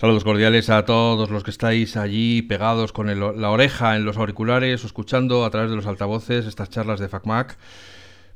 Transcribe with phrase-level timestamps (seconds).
[0.00, 3.06] Saludos cordiales a todos los que estáis allí pegados con
[3.38, 7.58] la oreja en los auriculares escuchando a través de los altavoces estas charlas de FacMac.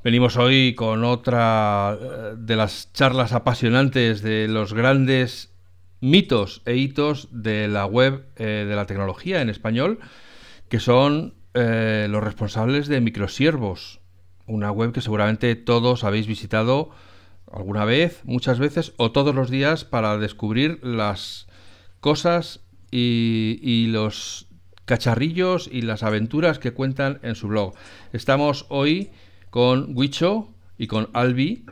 [0.05, 5.55] Venimos hoy con otra eh, de las charlas apasionantes de los grandes
[6.03, 10.01] mitos e hitos de la web eh, de la tecnología en español,
[10.69, 14.01] que son eh, los responsables de Microsiervos,
[14.47, 16.91] una web que seguramente todos habéis visitado
[17.51, 21.47] alguna vez, muchas veces o todos los días para descubrir las
[22.05, 24.47] cosas y, los
[24.85, 27.73] cacharrillos y las aventuras que cuentan en su blog.
[28.13, 29.11] Estamos hoy
[29.49, 31.65] con Wicho y con Albi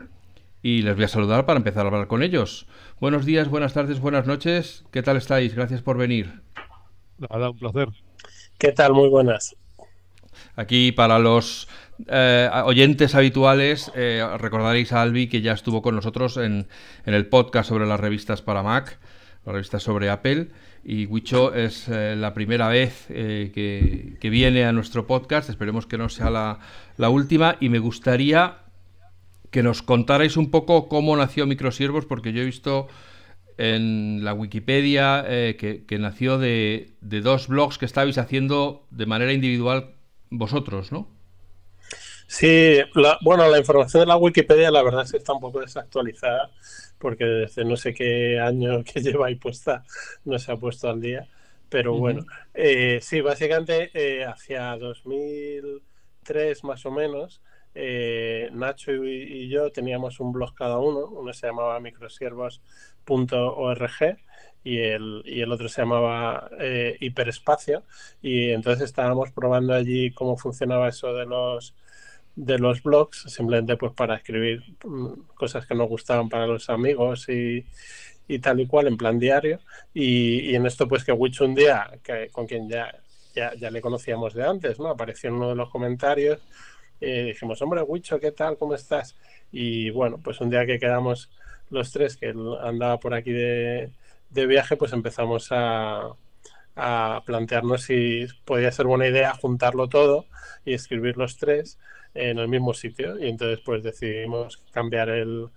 [0.63, 2.67] y les voy a saludar para empezar a hablar con ellos.
[2.99, 4.85] Buenos días, buenas tardes, buenas noches.
[4.91, 5.55] ¿Qué tal estáis?
[5.55, 6.41] Gracias por venir.
[7.19, 7.91] Nada, un placer.
[8.57, 8.95] ¿Qué tal?
[8.95, 9.55] Muy buenas.
[10.57, 11.69] Aquí para los
[12.09, 16.69] eh, oyentes habituales, eh, recordaréis a Albi que ya estuvo con nosotros en,
[17.05, 18.99] en el podcast sobre las revistas para Mac
[19.45, 20.49] la revista sobre Apple.
[20.85, 23.51] Y Wicho es eh, la primera vez eh,
[24.21, 25.49] que, viene a nuestro podcast.
[25.51, 27.57] Esperemos que no sea la, última.
[27.61, 28.59] Y me gustaría
[29.51, 32.89] que nos contarais un poco cómo nació Microsiervos, porque yo he visto
[33.59, 39.33] en la Wikipedia eh, que, nació de, de, dos blogs que estabais haciendo de manera
[39.33, 39.95] individual
[40.31, 41.09] vosotros, ¿no?
[42.33, 42.81] Sí,
[43.21, 46.51] bueno, la información de la Wikipedia la verdad es que está un poco desactualizada
[46.97, 49.85] porque desde no sé qué año que lleva ahí puesta
[50.25, 51.29] no se ha puesto al día.
[51.69, 52.25] Pero bueno,
[52.55, 57.43] eh, sí, básicamente eh, hacia 2003 más o menos,
[57.75, 64.17] eh, Nacho y, yo teníamos un blog cada uno, uno se llamaba microsiervos.org
[64.65, 66.49] y el, y el otro se llamaba
[66.99, 67.83] Hiperespacio.
[68.23, 71.75] Y entonces estábamos probando allí cómo funcionaba eso de los
[72.37, 77.29] de los blogs, simplemente pues para escribir mm, cosas que nos gustaban para los amigos
[77.29, 77.65] y,
[78.29, 79.61] y tal y cual en plan diario.
[79.95, 82.95] Y, en esto pues que Witch un día, que, con quien ya,
[83.35, 84.89] ya, ya, le conocíamos de antes, ¿no?
[84.89, 86.41] Apareció en uno de los comentarios.
[87.01, 88.57] y dijimos, hombre, Wicho, ¿qué tal?
[88.59, 89.17] ¿Cómo estás?
[89.51, 91.31] Y bueno, pues un día que quedamos
[91.71, 93.91] los tres, que andaba por aquí de,
[94.31, 96.15] de viaje, pues empezamos a,
[96.77, 100.27] a plantearnos si podía ser buena idea juntarlo todo
[100.65, 101.79] y escribir los tres
[102.15, 103.19] en el mismo sitio.
[103.19, 105.49] Y entonces pues decidimos cambiar el,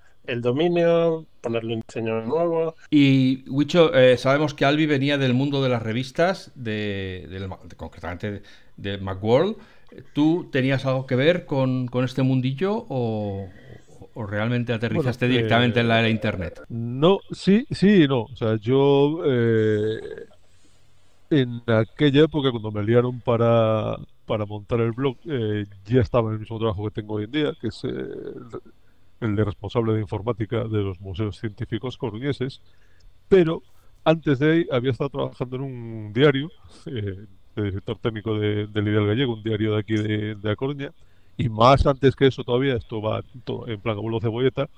[0.42, 2.76] dominio, ponerle un diseño nuevo.
[2.90, 8.42] Y Wicho, eh, sabemos que Albi venía del mundo de las revistas, de, concretamente
[8.78, 9.58] de Macworld.
[10.14, 13.48] ¿Tú tenías algo que ver con, este mundillo o,
[14.28, 16.62] realmente aterrizaste directamente en la era Internet?
[16.70, 18.24] No, sí, sí, no.
[18.24, 20.00] O sea, yo eh,
[21.30, 26.34] en aquella época cuando me liaron para para montar el blog eh, ya estaba en
[26.34, 27.90] el mismo trabajo que tengo hoy en día, que es eh,
[29.22, 32.62] el de responsable de informática de los museos científicos coruñeses,
[33.30, 33.64] pero
[34.04, 36.50] antes de ahí había estado trabajando en un diario,
[36.88, 37.26] eh,
[37.56, 40.92] de director técnico de, del Ideal Gallego, un diario de aquí de, de Coruña,
[41.38, 43.22] y más antes que eso todavía, esto va
[43.68, 44.70] en plan abuelo cebolleta,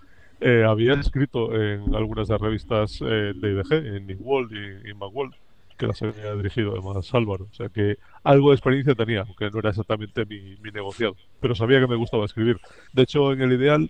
[0.68, 4.52] había escrito en algunas de las revistas de IDG, en InWorld
[4.86, 5.34] y, en Macworld,
[5.78, 7.48] que las había dirigido además Álvaro.
[7.50, 11.16] O sea que algo de experiencia tenía, aunque no era exactamente mi, mi negociado.
[11.40, 12.60] Pero sabía que me gustaba escribir.
[12.94, 13.90] De hecho, en el ideal,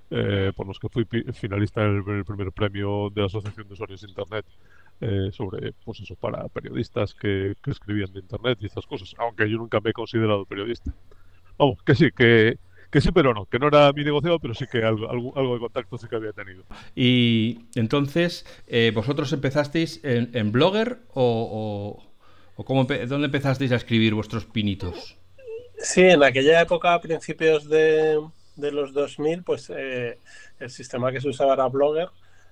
[0.08, 4.02] Eh, por los que fui finalista en el, primer premio de la Asociación de Usuarios
[4.02, 4.46] de Internet
[5.00, 9.58] eh, sobre, pues eso, para periodistas que, escribían de internet y estas cosas, aunque yo
[9.58, 10.92] nunca me he considerado periodista.
[11.58, 12.58] Vamos, que sí, que,
[12.90, 15.60] que sí, pero no, que no era mi negocio, pero sí que algo, algo, de
[15.60, 16.64] contacto sí que había tenido.
[16.94, 22.02] Y entonces, eh, ¿vosotros empezasteis en, Blogger o,
[22.56, 25.18] o, cómo, dónde empezasteis a escribir vuestros pinitos?
[25.78, 28.18] Sí, en aquella época, a principios de,
[28.56, 30.18] de los 2000, pues eh,
[30.58, 32.08] el sistema que se usaba era Blogger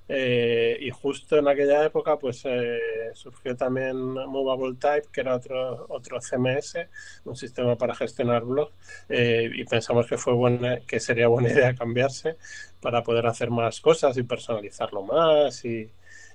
[0.06, 2.78] eh, y justo en aquella época pues eh,
[3.14, 6.76] surgió también Movable Type, que era otro, otro CMS,
[7.24, 8.72] un sistema para gestionar blogs,
[9.08, 12.36] eh, y pensamos que, fue buena, que sería buena idea cambiarse
[12.80, 15.90] para poder hacer más cosas y personalizarlo más y,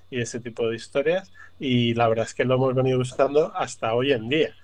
[0.09, 1.31] y ese tipo de historias.
[1.59, 4.55] Y la verdad es que lo hemos venido usando hasta hoy en día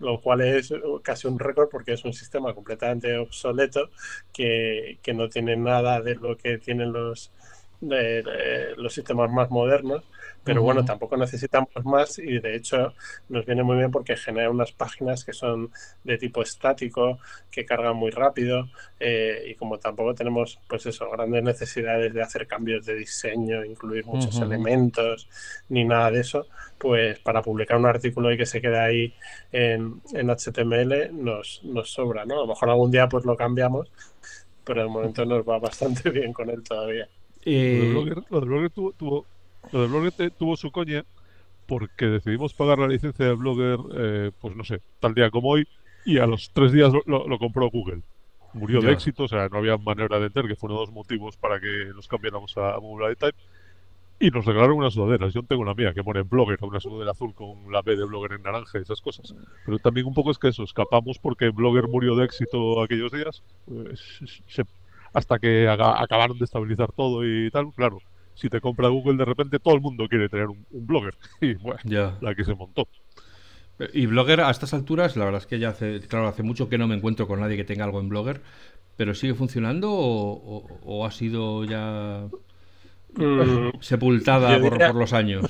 [0.00, 3.90] lo cual es casi un récord porque es un sistema completamente obsoleto
[4.32, 7.30] que, que, no tiene nada de lo que tienen los,
[7.80, 10.04] de, los sistemas más modernos,
[10.42, 12.94] pero bueno, tampoco necesitamos más y de hecho
[13.28, 15.70] nos viene muy bien porque genera unas páginas que son
[16.02, 17.18] de tipo estático,
[17.50, 18.68] que cargan muy rápido
[19.00, 24.04] eh, y como tampoco tenemos pues eso, grandes necesidades de hacer cambios de diseño, incluir
[24.04, 25.28] muchos elementos
[25.70, 26.46] ni nada de eso,
[26.78, 29.14] pues para publicar un artículo y que se quede ahí
[29.50, 32.34] en, en HTML nos, nos sobra, ¿no?
[32.34, 33.90] A lo mejor algún día pues lo cambiamos,
[34.64, 37.08] pero de momento nos va bastante bien con él todavía.
[37.44, 38.92] Eh, lo, de Blogger, tuvo,
[40.38, 41.04] tuvo, su coña
[41.66, 45.66] porque decidimos pagar la licencia de Blogger, eh, pues no sé, tal día como hoy,
[46.04, 48.02] y a los tres días lo, compró Google.
[48.52, 51.58] Murió de éxito, o sea, no había manera de entender, que fueron dos motivos para
[51.58, 53.36] que nos cambiáramos a, Google Type.
[54.20, 55.34] Y nos regalaron unas sudaderas.
[55.34, 58.04] Yo tengo una mía que pone en Blogger, una sudadera azul con la B de
[58.04, 59.34] Blogger en naranja y esas cosas.
[59.66, 63.42] Pero también un poco es que eso, escapamos porque Blogger murió de éxito aquellos días.
[63.66, 64.64] Pues, se
[65.14, 67.72] hasta que acabaron de estabilizar todo y tal.
[67.74, 67.98] Claro,
[68.34, 71.14] si te compra Google, de repente todo el mundo quiere tener un, blogger.
[71.40, 71.80] Y bueno,
[72.20, 72.88] la que se montó.
[73.92, 76.78] Y Blogger a estas alturas, la verdad es que ya hace, claro, hace mucho que
[76.78, 78.40] no me encuentro con nadie que tenga algo en Blogger,
[78.96, 82.28] pero ¿sigue funcionando o, ha sido ya
[83.16, 85.44] mm, sepultada por, los años?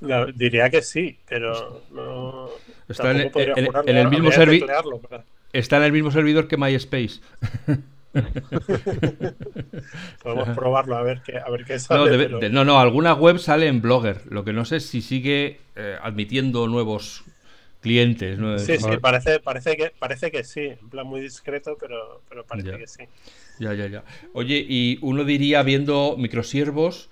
[0.34, 2.48] diría que sí, pero no.
[2.88, 3.30] Está en,
[3.86, 5.24] el mismo servidor.
[5.52, 7.20] Está en el mismo servidor que MySpace.
[10.22, 12.50] Podemos probarlo a ver qué, a ver qué sale.
[12.50, 14.22] No, no, alguna web sale en Blogger.
[14.28, 17.24] Lo que no sé es si sigue eh, admitiendo nuevos
[17.80, 18.38] clientes.
[18.64, 20.60] Sí, sí, parece, parece, que, parece que sí.
[20.60, 23.04] En plan muy discreto, pero, pero parece que sí.
[23.58, 24.04] Ya, ya, ya.
[24.32, 27.10] Oye, y uno diría viendo microsiervos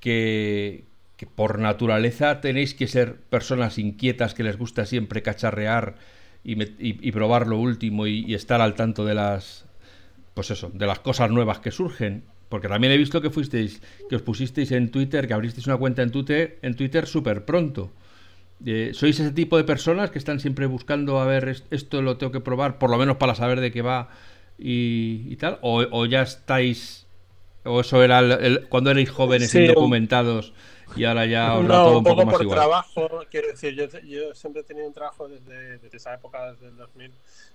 [0.00, 0.84] que,
[1.16, 5.96] que por naturaleza tenéis que ser personas inquietas que les gusta siempre cacharrear
[6.44, 9.66] y, probar lo último y, estar al tanto de las
[10.38, 12.22] pues eso, de las cosas nuevas que surgen.
[12.48, 16.00] Porque también he visto que fuisteis, que os pusisteis en Twitter, que abristeis una cuenta
[16.02, 17.90] en Twitter, en Twitter súper pronto.
[18.64, 22.30] Eh, ¿Sois ese tipo de personas que están siempre buscando a ver esto lo tengo
[22.30, 24.10] que probar, por lo menos para saber de qué va
[24.56, 25.58] y, tal?
[25.60, 27.08] O, ya estáis,
[27.64, 28.22] o eso era
[28.68, 30.52] cuando erais jóvenes y indocumentados
[30.96, 34.62] y ahora ya os no, todo un, poco, por trabajo, quiero decir, yo, yo, siempre
[34.62, 37.12] he tenido un trabajo desde, desde esa época, desde el 2000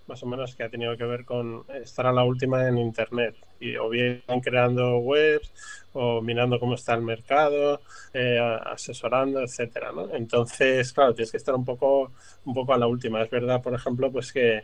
[0.07, 3.35] más o menos que ha tenido que ver con estar a la última en Internet,
[3.59, 5.51] y, o bien creando webs,
[5.94, 7.81] o mirando cómo está el mercado,
[8.13, 10.13] eh, asesorando, etcétera, ¿no?
[10.13, 12.12] Entonces, claro, tienes que estar un poco,
[12.45, 13.21] un poco a la última.
[13.21, 14.63] Es verdad, por ejemplo, pues que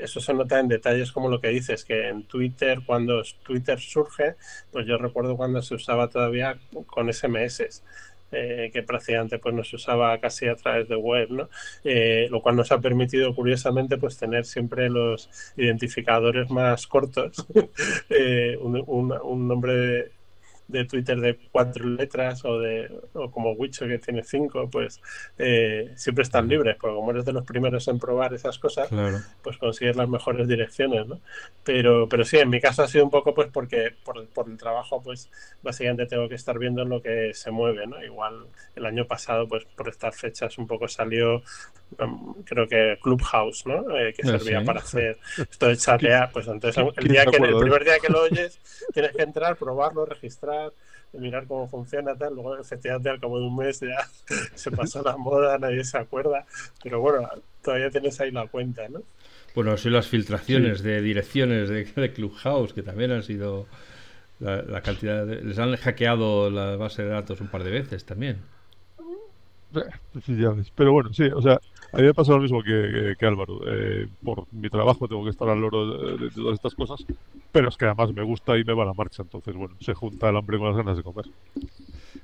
[0.00, 4.36] eso se nota en detalles como lo que dices, que en Twitter, cuando Twitter surge,
[4.70, 7.82] pues yo recuerdo cuando se usaba todavía con SMS.
[8.36, 11.48] Eh, que prácticamente pues nos usaba casi a través de web, ¿no?
[11.84, 17.46] Eh, lo cual nos ha permitido curiosamente pues tener siempre los identificadores más cortos,
[18.10, 18.82] eh, un,
[19.22, 20.10] un, nombre
[20.68, 25.00] de Twitter de cuatro letras o de o como Witcher que tiene cinco, pues
[25.38, 28.88] eh, siempre están libres, porque como eres de los primeros en probar esas cosas,
[29.42, 31.20] pues consigues las mejores direcciones, ¿no?
[31.62, 34.56] Pero, pero sí, en mi caso ha sido un poco pues porque por, por, el
[34.56, 35.30] trabajo, pues
[35.62, 38.02] básicamente tengo que estar viendo lo que se mueve, ¿no?
[38.02, 41.42] Igual el año pasado, pues por estas fechas un poco salió
[41.98, 43.96] um, creo que Clubhouse, ¿no?
[43.98, 47.56] Eh, que ah, servía para hacer esto de chatear, pues entonces el, día que, el
[47.56, 48.58] primer día que lo oyes
[48.92, 50.63] tienes que entrar, probarlo, registrar
[51.18, 52.34] mirar cómo funciona, tal.
[52.34, 54.06] Luego, efectivamente, al cabo de un mes ya
[54.54, 56.46] se pasó la moda, nadie se acuerda.
[56.82, 57.28] Pero bueno,
[57.62, 59.02] todavía tienes ahí la cuenta, ¿no?
[59.54, 63.66] Bueno, sí, las filtraciones de direcciones de, Clubhouse, que también han sido
[64.40, 65.24] la, cantidad.
[65.26, 68.38] les han hackeado la base de datos un par de veces también.
[70.74, 71.60] Pero bueno, sí, o sea,
[71.92, 73.60] a mí me pasa lo mismo que, Álvaro.
[73.66, 77.04] Eh, por mi trabajo tengo que estar al loro de, todas estas cosas,
[77.52, 79.22] pero es que además me gusta y me va la marcha.
[79.22, 81.26] Entonces, bueno, se junta el hambre con las ganas de comer.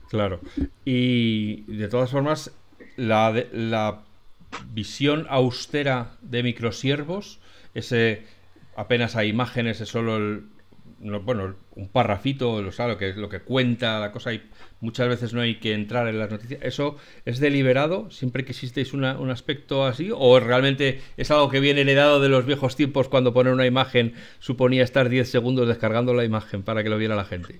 [0.08, 0.40] Claro.
[0.84, 2.52] Y de todas formas,
[2.96, 4.02] la, la
[4.72, 7.40] visión austera de microsiervos,
[7.74, 8.24] ese
[8.76, 10.44] apenas hay imágenes, es solo el,
[11.00, 14.42] bueno, un parrafito, lo, sabe, lo, que, lo que cuenta la cosa, y
[14.80, 16.60] muchas veces no hay que entrar en las noticias.
[16.62, 20.10] ¿Eso es deliberado siempre que existéis un aspecto así?
[20.14, 24.14] ¿O realmente es algo que viene heredado de los viejos tiempos cuando poner una imagen
[24.40, 27.58] suponía estar 10 segundos descargando la imagen para que lo viera la gente?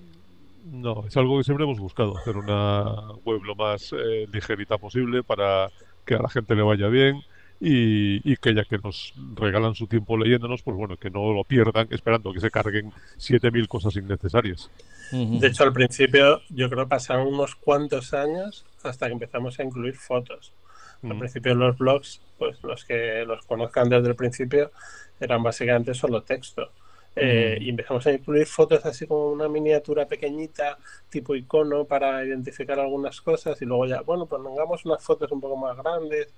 [0.65, 5.23] No, es algo que siempre hemos buscado, hacer una web lo más eh, ligerita posible
[5.23, 5.69] para
[6.05, 7.21] que a la gente le vaya bien
[7.63, 11.87] y, que ya que nos regalan su tiempo leyéndonos, pues bueno, que no lo pierdan
[11.91, 14.71] esperando que se carguen 7.000 cosas innecesarias.
[15.11, 19.63] De hecho, al principio yo creo que pasaron unos cuantos años hasta que empezamos a
[19.63, 20.53] incluir fotos.
[21.03, 24.71] Al principio los blogs, pues los que los conozcan desde el principio,
[25.19, 26.71] eran básicamente solo texto.
[27.15, 30.77] Eh, y empezamos a incluir fotos así como una miniatura pequeñita,
[31.09, 35.41] tipo icono, para identificar algunas cosas y luego ya, bueno, pues pongamos unas fotos un
[35.41, 36.33] poco más grandes.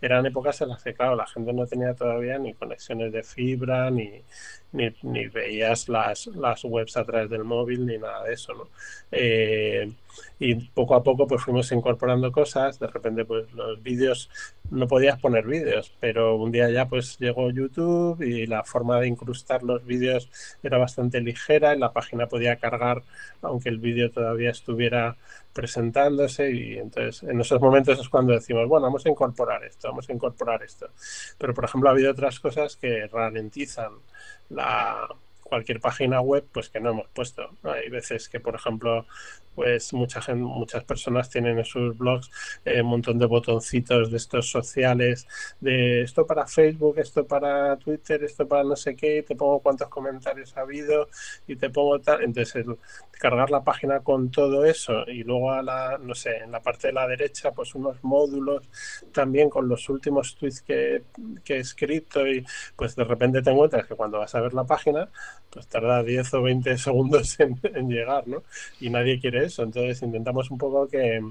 [0.00, 3.90] Eran épocas en las que, claro, la gente no tenía todavía ni conexiones de fibra,
[3.90, 4.22] ni,
[4.72, 8.68] ni, ni veías las, las webs a través del móvil, ni nada de eso, ¿no?
[9.10, 9.90] Eh,
[10.38, 14.30] y poco a poco pues fuimos incorporando cosas, de repente pues los vídeos,
[14.70, 19.08] no podías poner vídeos, pero un día ya pues llegó YouTube y la forma de
[19.08, 20.30] incrustar los vídeos
[20.62, 23.02] era bastante ligera y la página podía cargar
[23.42, 25.16] aunque el vídeo todavía estuviera
[25.52, 30.08] presentándose y entonces en esos momentos es cuando decimos, bueno, vamos a incorporar esto, vamos
[30.08, 30.90] a incorporar esto.
[31.36, 33.92] Pero por ejemplo ha habido otras cosas que ralentizan
[34.50, 35.08] la
[35.48, 37.50] cualquier página web pues que no hemos puesto.
[37.62, 39.06] Hay veces que, por ejemplo,
[39.54, 42.30] pues mucha gente, muchas personas tienen en sus blogs
[42.64, 45.26] eh, un montón de botoncitos de estos sociales,
[45.60, 49.88] de esto para Facebook, esto para Twitter, esto para no sé qué, te pongo cuántos
[49.88, 51.08] comentarios ha habido
[51.46, 52.22] y te pongo tal.
[52.22, 52.66] Entonces,
[53.10, 56.88] cargar la página con todo eso y luego a la, no sé, en la parte
[56.88, 58.68] de la derecha, pues unos módulos
[59.12, 61.02] también con los últimos tweets que,
[61.44, 64.64] que he escrito y pues de repente te encuentras que cuando vas a ver la
[64.64, 65.08] página,
[65.50, 68.42] pues tarda 10 o 20 segundos en, en llegar, ¿no?
[68.80, 71.22] Y nadie quiere entonces intentamos un poco que,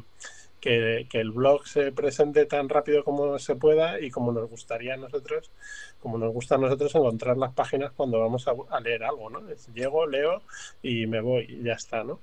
[0.60, 4.98] que, el blog se presente tan rápido como se pueda y como nos gustaría a
[4.98, 5.52] nosotros,
[6.02, 9.42] como nos gusta a nosotros encontrar las páginas cuando vamos a, leer algo, ¿no?
[9.74, 10.42] llego, leo
[10.82, 12.20] y me voy y ya está, ¿no?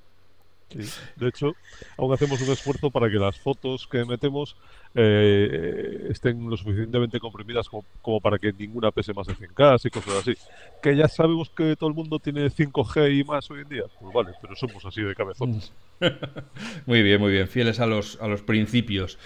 [1.16, 1.54] De hecho,
[1.96, 4.56] aún hacemos un esfuerzo para que las fotos que metemos
[4.94, 10.14] eh, estén lo suficientemente comprimidas como, para que ninguna pese más de 100K y cosas
[10.16, 10.34] así.
[10.82, 13.84] Que ya sabemos que todo el mundo tiene 5G y más hoy en día.
[14.00, 15.72] Pues vale, pero somos así de cabezones.
[16.86, 17.48] muy bien, muy bien.
[17.48, 19.18] Fieles a los, a los principios.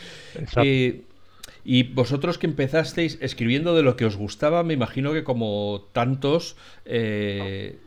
[0.62, 1.05] Eh,
[1.64, 6.57] y vosotros que empezasteis escribiendo de lo que os gustaba, me imagino que como tantos...
[6.85, 7.78] Eh,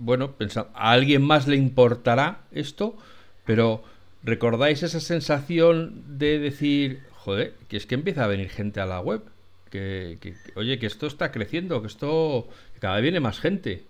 [0.00, 0.34] bueno,
[0.74, 2.96] a alguien más le importará esto,
[3.44, 3.82] pero
[4.22, 9.00] ¿recordáis esa sensación de decir, joder, que es que empieza a venir gente a la
[9.00, 9.22] web?
[9.70, 10.18] Que,
[10.56, 12.48] oye, que esto está creciendo, que esto
[12.80, 13.84] cada vez viene más gente.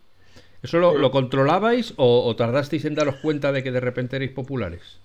[0.62, 4.98] ¿Eso lo, controlabais o, o, tardasteis en daros cuenta de que de repente erais populares?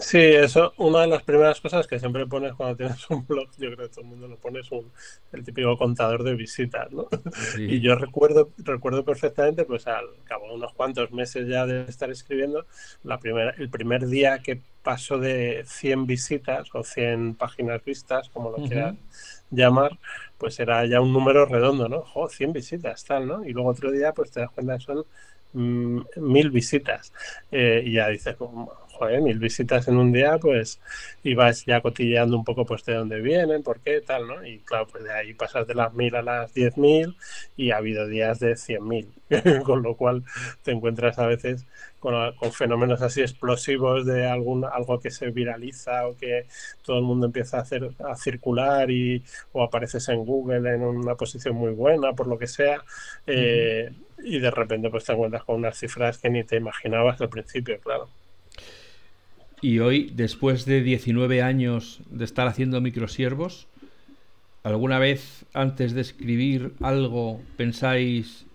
[0.00, 3.70] Sí, eso, una de las primeras cosas que siempre pones cuando tienes un blog, yo
[3.72, 4.90] creo que todo el mundo lo pone, es un,
[5.32, 7.08] el típico contador de visitas, ¿no?
[7.58, 12.10] Y yo recuerdo, recuerdo perfectamente, pues al cabo de unos cuantos meses ya de estar
[12.10, 12.66] escribiendo,
[13.04, 18.50] la primera, el primer día que pasó de 100 visitas o 100 páginas vistas, como
[18.50, 18.94] lo quieras
[19.50, 19.98] llamar,
[20.38, 22.02] pues era ya un número redondo, ¿no?
[22.02, 23.44] Jo, 100 visitas, tal, ¿no?
[23.44, 25.04] Y luego otro día, pues te das cuenta que son
[25.52, 27.12] mm, mil visitas.
[27.50, 28.36] Eh, y ya dices,
[29.06, 30.80] mil visitas en un día, pues
[31.22, 34.44] ibas ya cotilleando un poco pues de dónde vienen, por qué, tal, ¿no?
[34.46, 37.16] Y claro, pues de ahí pasas de las mil a las diez mil
[37.56, 39.08] y ha habido días de cien mil,
[39.64, 40.24] con lo cual
[40.62, 41.66] te encuentras a veces
[42.00, 46.46] con, fenómenos así explosivos de algún algo que se viraliza o que
[46.82, 51.14] todo el mundo empieza a hacer a circular y o apareces en Google en una
[51.14, 52.82] posición muy buena por lo que sea
[53.26, 53.92] eh,
[54.24, 57.78] y de repente pues te encuentras con unas cifras que ni te imaginabas al principio
[57.80, 58.08] claro
[59.62, 63.66] y hoy, después de 19 años de estar haciendo microsiervos,
[64.62, 68.46] ¿alguna vez antes de escribir algo pensáis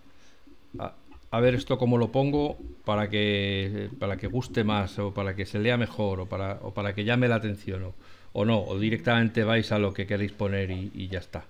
[0.80, 5.46] a, ver esto cómo lo pongo para que para que guste más o para que
[5.46, 7.94] se lea mejor o para, o para que llame la atención
[8.34, 8.60] o, no?
[8.62, 11.46] ¿O directamente vais a lo que queréis poner y, ya está?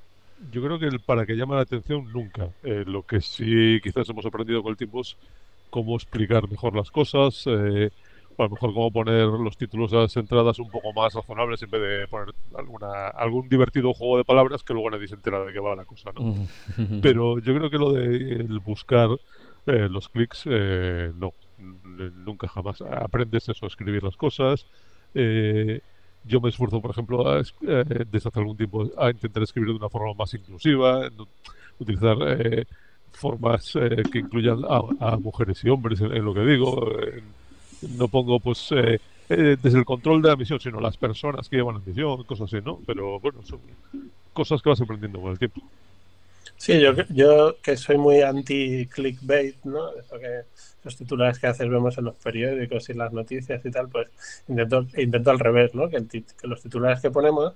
[0.52, 2.50] Yo creo que el para que llame la atención nunca.
[2.64, 5.16] Eh, lo que sí quizás hemos aprendido con el tiempo es
[5.70, 7.44] cómo explicar mejor las cosas.
[7.48, 7.90] Eh,
[8.38, 11.70] a lo mejor como poner los títulos de las entradas un poco más razonables en
[11.70, 15.54] vez de poner alguna algún divertido juego de palabras que luego nadie se entera de
[15.54, 16.36] qué va la cosa, ¿no?
[17.01, 19.10] Pero yo creo que lo de el buscar
[19.68, 24.68] eh, los clics, eh, no, nunca jamás aprendes eso, a escribir las cosas.
[25.15, 25.80] Eh,
[26.24, 27.24] yo me esfuerzo, por ejemplo,
[27.62, 31.10] desde hace algún tiempo a intentar escribir de una forma más inclusiva,
[31.80, 32.18] utilizar
[33.12, 33.74] formas
[34.12, 36.92] que incluyan a, mujeres y hombres en, en lo que digo,
[37.82, 41.58] no pongo pues eh, eh, desde el control de la misión, sino las personas que
[41.58, 42.79] llevan la misión, cosas así, ¿no?
[42.86, 43.60] Pero bueno, son
[44.34, 45.62] cosas que vas aprendiendo con el tiempo.
[46.58, 49.91] Sí, yo, yo que soy muy anti-clickbait, ¿no?
[49.94, 50.41] Eso que
[50.84, 54.08] los titulares que haces vemos en los periódicos y las noticias y tal, pues
[54.48, 55.89] intento, intento al revés, ¿no?
[55.89, 56.03] Que,
[56.44, 57.53] los titulares que ponemos,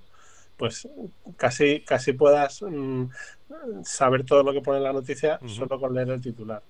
[0.56, 0.88] pues
[1.36, 3.04] casi, casi puedas mm,
[3.84, 6.62] saber todo lo que pone en la noticia solo con leer el titular.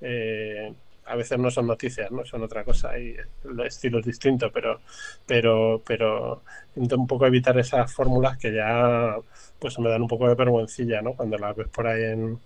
[0.00, 0.72] Eh,
[1.06, 4.80] a veces no son noticias, no son otra cosa y el estilo es distinto, pero,
[5.24, 6.42] pero, pero
[6.74, 9.16] intento un poco evitar esas fórmulas que ya
[9.58, 11.14] pues me dan un poco de vergüencilla, ¿no?
[11.14, 12.38] Cuando las ves por ahí en,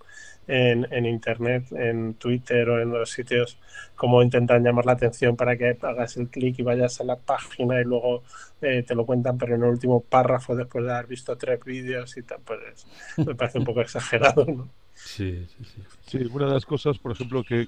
[0.47, 3.57] en, en, internet, en Twitter o en los sitios,
[3.95, 7.81] cómo intentan llamar la atención para que hagas el clic y vayas a la página
[7.81, 8.23] y luego
[8.61, 12.15] eh, te lo cuentan, pero en el último párrafo, después de haber visto tres vídeos
[12.17, 12.85] y tal, pues
[13.17, 14.80] me parece un poco exagerado, ¿no?
[14.93, 15.81] Sí, sí, sí.
[16.05, 17.67] Sí, una de las cosas, por ejemplo, que,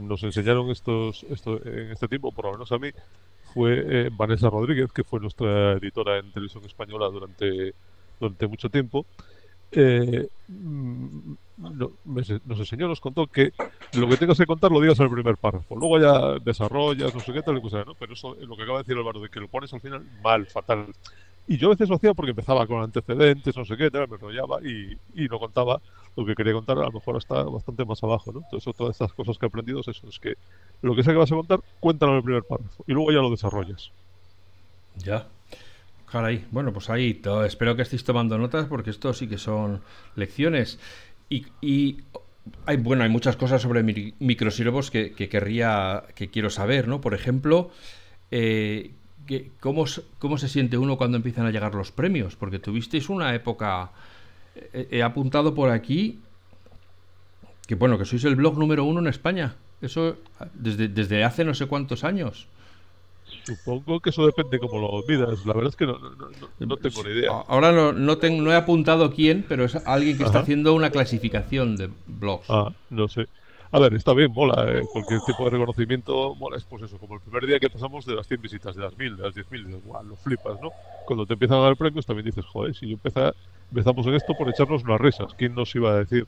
[0.00, 2.90] nos enseñaron estos, esto, en este tiempo, por lo menos a mí,
[3.54, 7.74] fue eh, Vanessa Rodríguez, que fue nuestra editora en televisión española durante,
[8.20, 9.06] durante mucho tiempo.
[9.76, 13.52] Eh, mm, no, me, nos enseñó, nos contó que
[13.94, 15.76] lo que tengas que contar lo digas en el primer párrafo.
[15.76, 17.84] Luego ya desarrollas, no sé qué tal, cosa.
[17.98, 20.46] Pero eso, lo que acaba de decir Álvaro, de que lo pones al final mal,
[20.46, 20.86] fatal.
[21.46, 24.60] Y yo a veces lo hacía porque empezaba con antecedentes, no sé qué, me enrollaba
[24.62, 25.80] y, y no contaba
[26.16, 28.40] lo que quería contar, a lo mejor está bastante más abajo, ¿no?
[28.40, 30.34] Entonces, todas estas cosas que he aprendido es eso, es que
[30.82, 33.18] lo que sea que vas a contar, cuéntalo en el primer párrafo y luego ya
[33.18, 33.90] lo desarrollas.
[34.96, 35.26] Ya.
[36.10, 39.80] Caray, bueno, pues ahí espero que estéis tomando notas porque esto sí que son
[40.14, 40.78] lecciones.
[41.28, 41.98] Y, y
[42.66, 47.00] hay, bueno, hay muchas cosas sobre mi, microsiervos que, que, querría, que quiero saber, ¿no?
[47.00, 47.70] Por ejemplo,
[48.30, 48.92] eh,
[49.26, 49.86] que, ¿cómo,
[50.18, 52.36] ¿cómo se siente uno cuando empiezan a llegar los premios?
[52.36, 53.90] Porque tuvisteis una época
[54.72, 56.20] he apuntado por aquí
[57.66, 59.56] que bueno, que sois el blog número uno en España.
[59.80, 60.16] Eso
[60.54, 62.46] desde, desde hace no sé cuántos años.
[63.44, 65.44] Supongo que eso depende cómo lo midas.
[65.46, 65.98] La verdad es que no,
[66.58, 67.30] no, tengo ni idea.
[67.48, 70.90] Ahora no, no, tengo, no he apuntado quién, pero es alguien que está haciendo una
[70.90, 72.46] clasificación de blogs.
[72.48, 73.26] Ah, no sé.
[73.74, 74.66] A ver, está bien, mola.
[74.68, 76.56] Eh, cualquier tipo de reconocimiento mola.
[76.56, 78.96] Es pues eso, como el primer día que pasamos de las 100 visitas, de las
[78.96, 80.72] 1000, de las 10.000, igual, lo flipas, ¿no?
[81.04, 83.32] Cuando te empiezan a dar premios también dices, joder, si yo empecé,
[83.70, 86.24] empezamos en esto por echarnos unas risas, ¿quién nos iba a decir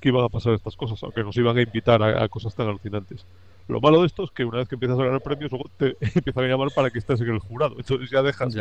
[0.00, 1.02] que iban a pasar estas cosas?
[1.02, 3.24] Aunque nos iban a invitar a, cosas tan alucinantes.
[3.68, 5.96] Lo malo de esto es que una vez que empiezas a ganar premios, luego te
[6.14, 7.74] empiezan a llamar para que estés en el jurado.
[7.78, 8.60] Entonces ya dejas de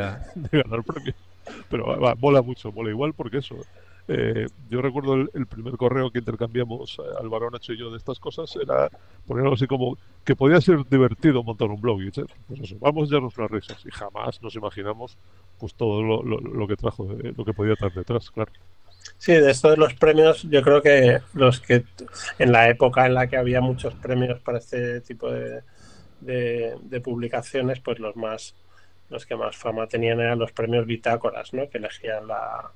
[0.53, 1.17] ganar premios.
[1.69, 3.57] Pero va, mola mucho, mola igual porque eso.
[4.07, 8.19] Eh, yo recuerdo el, primer correo que intercambiamos eh, Álvaro Nacho y yo de estas
[8.19, 8.89] cosas era
[9.27, 13.09] poner algo así como que podía ser divertido montar un blog y pues eso, vamos
[13.09, 15.17] a darnos las risas y jamás nos imaginamos
[15.59, 18.51] pues todo lo, lo, que trajo, eh, lo que podía estar detrás, claro.
[19.17, 21.85] Sí, de esto de los premios, yo creo que los que
[22.39, 25.61] en la época en la que había muchos premios para este tipo de,
[26.21, 28.55] de, de publicaciones, pues los más
[29.09, 31.69] los que más fama tenían eran los premios bitácoras, ¿no?
[31.69, 32.71] Que elegían la,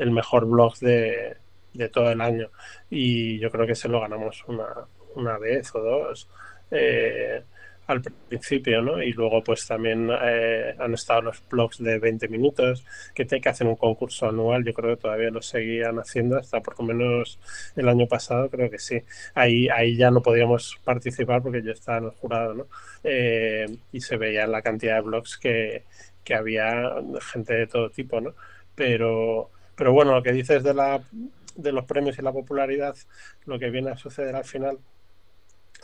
[0.00, 1.36] el mejor blog de,
[1.74, 2.50] de, todo el año.
[2.90, 4.66] Y yo creo que se lo ganamos una,
[5.14, 6.28] una vez o dos
[6.70, 7.42] eh,
[7.86, 9.02] al principio, ¿no?
[9.02, 13.48] Y luego pues también eh, han estado los blogs de 20 minutos que te que
[13.48, 14.64] hacer un concurso anual.
[14.64, 17.40] Yo creo que todavía lo seguían haciendo hasta por lo menos
[17.76, 19.02] el año pasado, creo que sí.
[19.34, 22.66] Ahí, ahí ya no podíamos participar porque yo estaba en el jurado, ¿no?
[23.02, 25.84] Eh, y se veía la cantidad de blogs que,
[26.24, 26.94] que había
[27.32, 28.34] gente de todo tipo, ¿no?
[28.74, 31.02] Pero pero bueno, lo que dices de, la,
[31.56, 32.96] de los premios y la popularidad,
[33.46, 34.78] lo que viene a suceder al final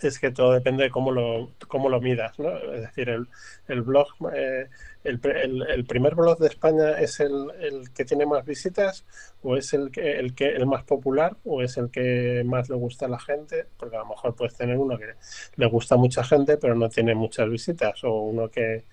[0.03, 2.57] es que todo depende de cómo lo, cómo lo midas, ¿no?
[2.73, 3.29] Es decir, el,
[3.69, 4.69] el blog, eh,
[5.05, 5.21] el,
[5.69, 9.05] el, primer blog de España es el, el, que tiene más visitas
[9.43, 12.77] o es el que, el que el más popular o es el que más le
[12.77, 15.15] gusta a la gente, porque a lo mejor puedes tener uno que
[15.57, 18.85] le gusta a mucha gente pero no tiene muchas visitas o uno que,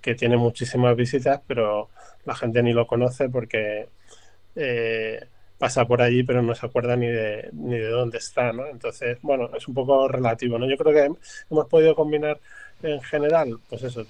[0.00, 1.90] que tiene muchísimas visitas pero
[2.24, 3.88] la gente ni lo conoce porque
[4.56, 5.20] eh,
[5.58, 8.66] pasa por allí, pero no se acuerda ni de, ni de dónde está, ¿no?
[8.66, 10.68] Entonces, bueno, es un poco relativo, ¿no?
[10.68, 11.18] Yo creo que
[11.50, 12.40] hemos podido combinar
[12.82, 14.04] en general, pues eso,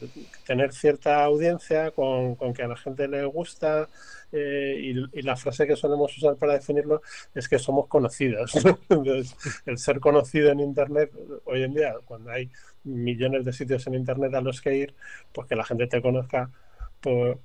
[0.44, 3.88] tener cierta audiencia con, con que a la gente le gusta
[4.32, 7.00] eh, y, y, la frase que solemos usar para definirlo
[7.32, 8.52] es que somos conocidos.
[9.66, 11.12] El ser conocido en Internet,
[11.44, 12.50] hoy en día, cuando hay
[12.82, 14.94] millones de sitios en Internet a los que ir,
[15.32, 16.50] pues que la gente te conozca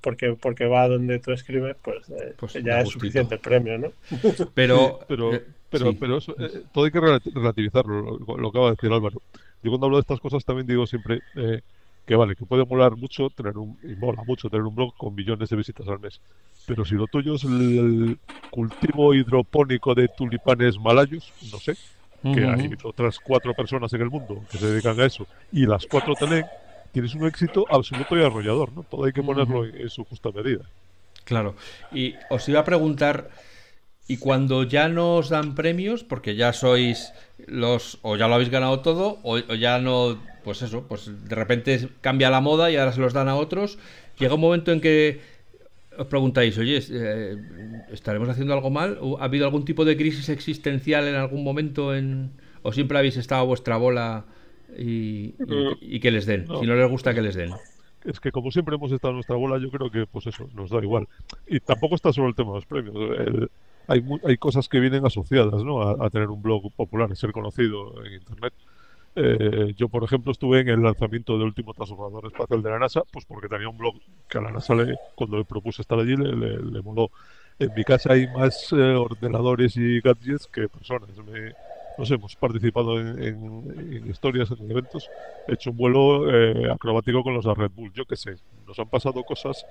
[0.01, 3.91] porque, porque va donde tú escribes, pues, eh, pues ya es suficiente el premio, ¿no?
[4.53, 8.71] Pero, pero, eh, pero, pero eso, eh, todo hay que relativizarlo, lo, lo, acaba de
[8.71, 9.21] decir Álvaro.
[9.63, 11.21] Yo cuando hablo de estas cosas también digo siempre
[12.05, 15.15] que vale, que puede molar mucho tener un, y mola mucho tener un blog con
[15.15, 16.19] millones de visitas al mes.
[16.65, 18.17] Pero si lo tuyo es el,
[18.49, 21.75] cultivo hidropónico de tulipanes malayos, no sé,
[22.21, 25.85] que hay otras cuatro personas en el mundo que se dedican a eso, y las
[25.85, 26.45] cuatro tienen
[26.91, 28.83] tienes un éxito absoluto y arrollador, ¿no?
[28.83, 30.63] Todo hay que ponerlo en, su justa medida.
[31.23, 31.55] Claro.
[31.91, 33.29] Y os iba a preguntar,
[34.07, 37.13] ¿y cuando ya no os dan premios, porque ya sois
[37.47, 41.89] los, o ya lo habéis ganado todo, o, ya no, pues eso, pues de repente
[42.01, 43.77] cambia la moda y ahora se los dan a otros,
[44.17, 45.21] llega un momento en que
[45.97, 47.37] os preguntáis, oye, eh,
[47.91, 48.97] ¿estaremos haciendo algo mal?
[49.19, 52.31] ¿Ha habido algún tipo de crisis existencial en algún momento en,
[52.63, 54.25] o siempre habéis estado a vuestra bola?
[54.77, 56.47] Y, que les den.
[56.47, 57.51] Si no les gusta, que les den.
[58.03, 60.69] Es que como siempre hemos estado en nuestra bola, yo creo que pues eso, nos
[60.69, 61.07] da igual.
[61.47, 62.95] Y tampoco está solo el tema de los premios.
[63.87, 65.81] hay, hay cosas que vienen asociadas ¿no?
[65.81, 68.53] a, tener un blog popular, a ser conocido en Internet.
[69.15, 73.01] Eh, yo, por ejemplo, estuve en el lanzamiento del último transbordador espacial de la NASA,
[73.11, 73.95] pues porque tenía un blog
[74.29, 77.11] que a la NASA, le, cuando le propuse estar allí, le, le, moló.
[77.59, 81.09] En mi casa hay más eh, ordenadores y gadgets que personas.
[81.17, 81.53] Me,
[82.09, 85.09] no hemos participado en, historias, en eventos,
[85.47, 88.35] he hecho un vuelo eh, acrobático con los de Red Bull, yo qué sé,
[88.67, 89.65] nos han pasado cosas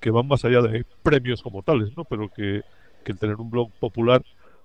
[0.00, 2.04] que van más allá de premios como tales, ¿no?
[2.04, 2.62] Pero que,
[3.04, 4.22] que el tener un blog popular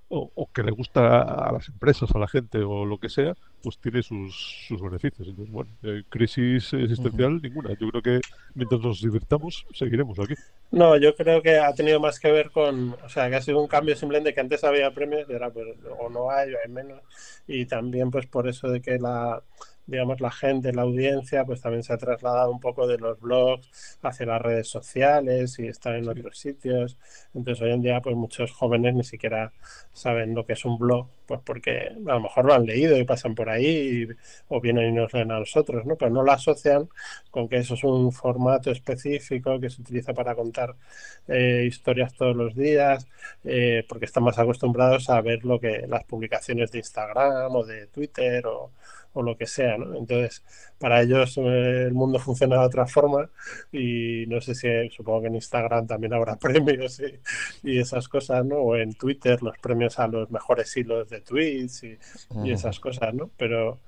[0.10, 3.78] o, que le gusta a las empresas, a la gente o lo que sea, pues
[3.80, 5.28] tiene sus, sus beneficios.
[5.28, 7.72] Entonces, bueno, eh, crisis existencial ninguna.
[7.80, 8.22] Yo creo que
[8.54, 10.36] mientras nos divirtamos, seguiremos aquí.
[10.72, 13.60] No, yo creo que ha tenido más que ver con, o sea, que ha sido
[13.60, 15.68] un cambio simplemente que antes había premios y ahora pues
[16.00, 17.02] o no hay o hay menos.
[17.48, 19.42] Y también pues por eso de que la
[19.86, 23.70] digamos, la gente, la audiencia, pues también se ha trasladado un poco de los blogs
[24.02, 26.98] hacia las redes sociales y están en otros sitios.
[27.34, 29.52] Entonces hoy en día, pues muchos jóvenes ni siquiera
[29.94, 33.04] saben lo que es un blog, pues porque a lo mejor lo han leído y
[33.06, 34.08] pasan por ahí
[34.48, 35.96] o vienen y nos leen a nosotros, ¿no?
[35.96, 36.90] Pero no lo asocian
[37.32, 40.76] con que eso es un formato específico que se utiliza para contar
[41.28, 43.08] eh, historias todos los días,
[43.44, 47.88] eh, porque están más acostumbrados a ver lo que las publicaciones de Instagram o de
[47.88, 48.72] Twitter o
[49.14, 49.96] o lo que sea, ¿no?
[49.96, 50.44] Entonces,
[50.80, 53.30] para ellos eh, el mundo funciona de otra forma
[53.72, 57.02] y no sé si, supongo que en Instagram también habrá premios
[57.64, 58.58] y, esas cosas, ¿no?
[58.58, 61.98] O en Twitter los premios a los mejores hilos de tweets y,
[62.52, 63.30] esas cosas, ¿no?
[63.38, 63.80] Pero,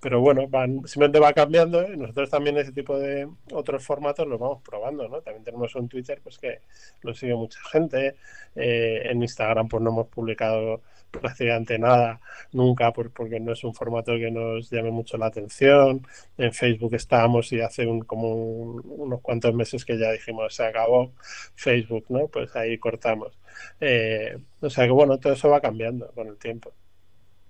[0.00, 1.96] pero bueno, van, simplemente va cambiando y ¿eh?
[1.96, 5.20] nosotros también ese tipo de otros formatos los vamos probando, ¿no?
[5.22, 6.60] También tenemos un Twitter pues que
[7.02, 8.16] lo sigue mucha gente,
[8.56, 12.20] eh, en Instagram pues no hemos publicado prácticamente nada
[12.52, 16.04] nunca porque no es un formato que nos llame mucho la atención.
[16.36, 21.12] En Facebook estábamos y hace un, como unos cuantos meses que ya dijimos se acabó
[21.54, 22.26] Facebook, ¿no?
[22.28, 23.38] Pues ahí cortamos.
[23.80, 26.72] Eh, o sea que bueno, todo eso va cambiando con el tiempo.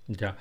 [0.09, 0.37] Ya.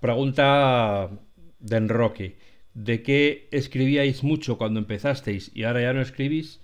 [0.00, 1.10] Pregunta
[1.58, 2.36] de Enroque.
[2.74, 6.60] ¿De qué escribíais mucho cuando empezasteis y ahora ya no escribís?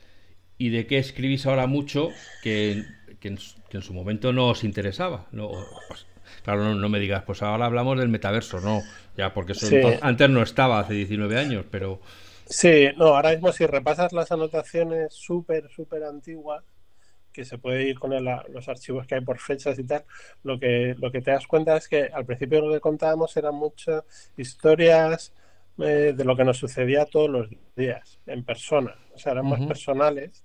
[0.59, 2.11] ¿Y de qué escribís ahora mucho
[2.43, 2.85] que,
[3.23, 5.27] que en, que en su momento no os interesaba.
[5.31, 5.53] No,
[5.87, 6.07] pues,
[6.43, 8.81] claro, no, me digas, pues ahora hablamos del metaverso, no,
[9.17, 9.69] ya porque eso
[10.03, 12.01] antes no estaba, hace 19 años, pero...
[12.47, 16.65] Sí, no, ahora mismo si repasas las anotaciones súper, súper antiguas,
[17.33, 20.05] que se puede ir con los archivos que hay por fechas y tal,
[20.43, 23.55] lo que, lo que te das cuenta es que al principio lo que contábamos eran
[23.55, 24.03] muchas
[24.37, 25.33] historias
[25.79, 29.61] eh, de lo que nos sucedía todos los días, en persona, o sea, eran más
[29.67, 30.45] personales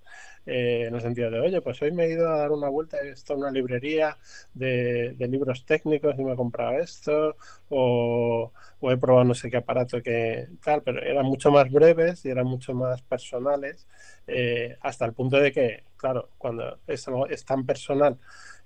[0.50, 2.96] eh, en el sentido de, oye, pues hoy me he ido a dar una vuelta,
[3.02, 4.16] he visto una librería
[4.54, 7.36] de, libros técnicos y me he comprado esto,
[7.68, 12.30] o, he probado no sé qué aparato que tal, pero eran mucho más breves y
[12.30, 13.86] eran mucho más personales,
[14.26, 18.18] eh, hasta el punto de que, claro, cuando es, es tan personal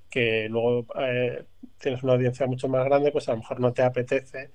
[0.08, 1.46] que luego eh,
[1.78, 4.50] tienes una audiencia mucho más grande, pues a lo mejor no te apetece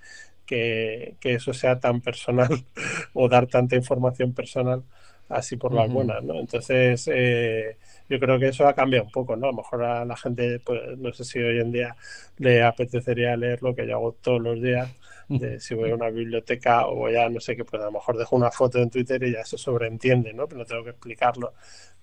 [0.48, 2.50] que, que, eso sea tan personal
[3.14, 4.84] o dar tanta información personal
[5.30, 6.40] así por las buenas, ¿no?
[6.40, 7.78] Entonces, eh,
[8.10, 9.48] yo creo que eso ha cambiado un poco, ¿no?
[9.48, 11.96] A lo mejor a la gente, pues no sé si hoy en día
[12.38, 14.90] le apetecería leer lo que yo hago todos los días,
[15.28, 17.92] de si voy a una biblioteca o voy a no sé qué, pues a lo
[17.92, 20.48] mejor dejo una foto en Twitter y ya se sobreentiende, ¿no?
[20.48, 21.54] Pero no tengo que explicarlo.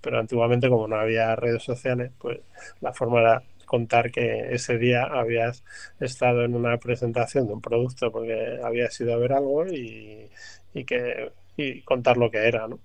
[0.00, 2.40] Pero antiguamente, como no había redes sociales, pues
[2.80, 5.64] la forma era contar que ese día habías
[6.00, 10.28] estado en una presentación de un producto porque habías ido a ver algo y,
[10.74, 12.78] y que y contar lo que era, ¿no?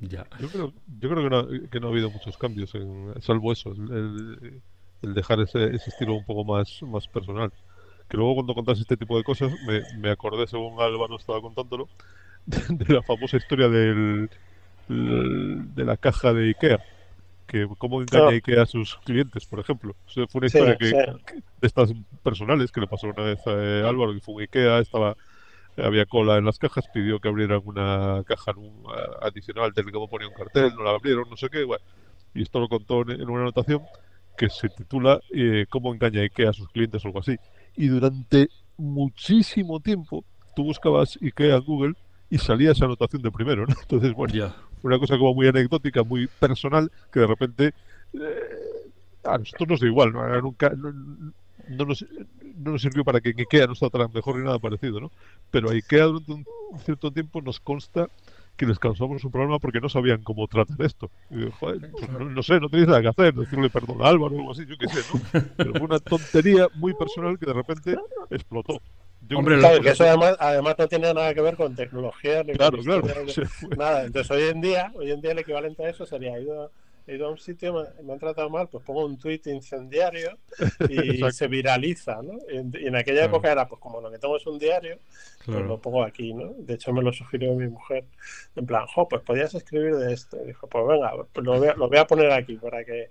[0.00, 3.72] Yo creo, yo creo que, no, que no ha habido muchos cambios, en, salvo eso,
[3.72, 4.62] el,
[5.02, 7.52] dejar ese, ese, estilo un poco más, más personal.
[8.08, 11.88] Que luego cuando contas este tipo de cosas, me, me acordé, según Álvaro estaba contándolo,
[12.46, 14.30] de, la famosa historia del,
[14.88, 16.82] de la caja de Ikea.
[17.50, 18.30] Que cómo engaña ah.
[18.30, 19.96] Ikea a sus clientes, por ejemplo.
[20.06, 21.18] fue una historia que, de
[21.62, 25.16] estas personales que le pasó una vez a Álvaro, que fue un Ikea, estaba
[25.76, 28.52] había cola en las cajas, pidió que abrieran una caja
[29.22, 31.66] adicional del que ponía un cartel, no la abrieron, no sé qué,
[32.34, 33.82] y esto lo contó en una anotación
[34.36, 37.36] que se titula eh, ¿Cómo engaña IKEA a sus clientes o algo así?
[37.76, 41.94] Y durante muchísimo tiempo tú buscabas IKEA en Google
[42.30, 43.74] y salía esa anotación de primero, ¿no?
[43.82, 47.74] Entonces, bueno, una cosa como muy anecdótica, muy personal, que de repente
[48.14, 48.90] eh,
[49.24, 50.40] a nosotros nos da igual, ¿no?
[50.40, 52.04] Nunca, no nos,
[52.56, 55.10] no nos sirvió para que en IKEA no está tan mejor ni nada parecido, ¿no?
[55.50, 56.44] Pero a IKEA durante un
[56.84, 58.08] cierto tiempo nos consta
[58.56, 61.10] que les causamos un problema porque no sabían cómo tratar esto.
[61.58, 64.66] Pues no, sé, no tenéis nada que hacer, decirle perdón a Álvaro o algo así,
[64.66, 65.40] yo qué sé, ¿no?
[65.56, 67.96] Pero fue una tontería muy personal que de repente
[68.30, 68.82] explotó.
[69.34, 72.78] Hombre, claro, que eso además, además no tiene nada que ver con tecnología ni claro,
[72.78, 73.04] con claro,
[73.76, 74.04] nada.
[74.04, 76.70] Entonces hoy en día, hoy en día el equivalente a eso sería ido
[77.10, 80.38] he ido a un sitio, me, han tratado mal, pues pongo un tuit incendiario
[80.88, 82.34] y se viraliza, ¿no?
[82.48, 84.98] Y, en aquella época era, pues como lo que tengo es un diario,
[85.44, 86.52] pues lo pongo aquí, ¿no?
[86.58, 88.04] De hecho me lo sugirió mi mujer,
[88.54, 90.38] en plan, jo, pues podías escribir de esto.
[90.42, 93.10] Y dijo, pues venga, pues lo lo voy a poner aquí para que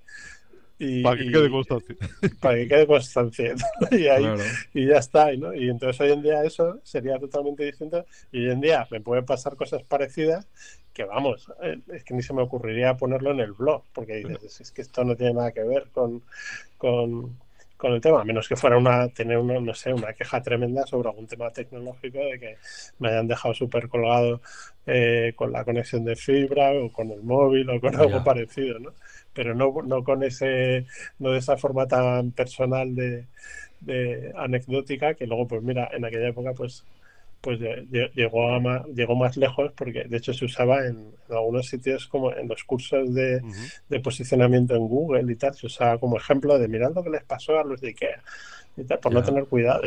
[1.04, 1.96] para que quede constancia.
[2.40, 3.56] Para que quede constancia.
[3.92, 4.26] y, ahí,
[4.74, 5.32] y ya está.
[5.34, 5.54] ¿no?
[5.54, 8.06] Y entonces hoy en día eso sería totalmente distinto.
[8.32, 10.48] Y hoy en día me pueden pasar cosas parecidas
[10.94, 14.60] que vamos, eh, es que ni se me ocurriría ponerlo en el blog, porque dices,
[14.60, 16.24] es que esto no tiene nada que ver con,
[16.78, 17.38] con,
[17.78, 20.86] con el tema, a menos que fuera una, tener una, no sé, una queja tremenda
[20.86, 22.58] sobre algún tema tecnológico de que
[23.00, 24.42] me hayan dejado súper colgado
[24.86, 28.94] eh, con la conexión de fibra o con el móvil o con algo parecido, ¿no?
[29.34, 30.86] Pero no, no con ese,
[31.20, 33.28] no de esa forma tan personal de,
[33.82, 36.86] de anecdótica que luego, pues mira, en aquella época, pues
[37.42, 37.60] pues
[38.16, 42.34] llegó, a más, llegó más lejos porque de hecho se usaba en, algunos sitios como
[42.34, 43.42] en los cursos de,
[43.88, 47.24] de, posicionamiento en Google y tal, se usaba como ejemplo de mirar lo que les
[47.24, 48.22] pasó a los de Ikea
[49.02, 49.82] por no tener cuidado.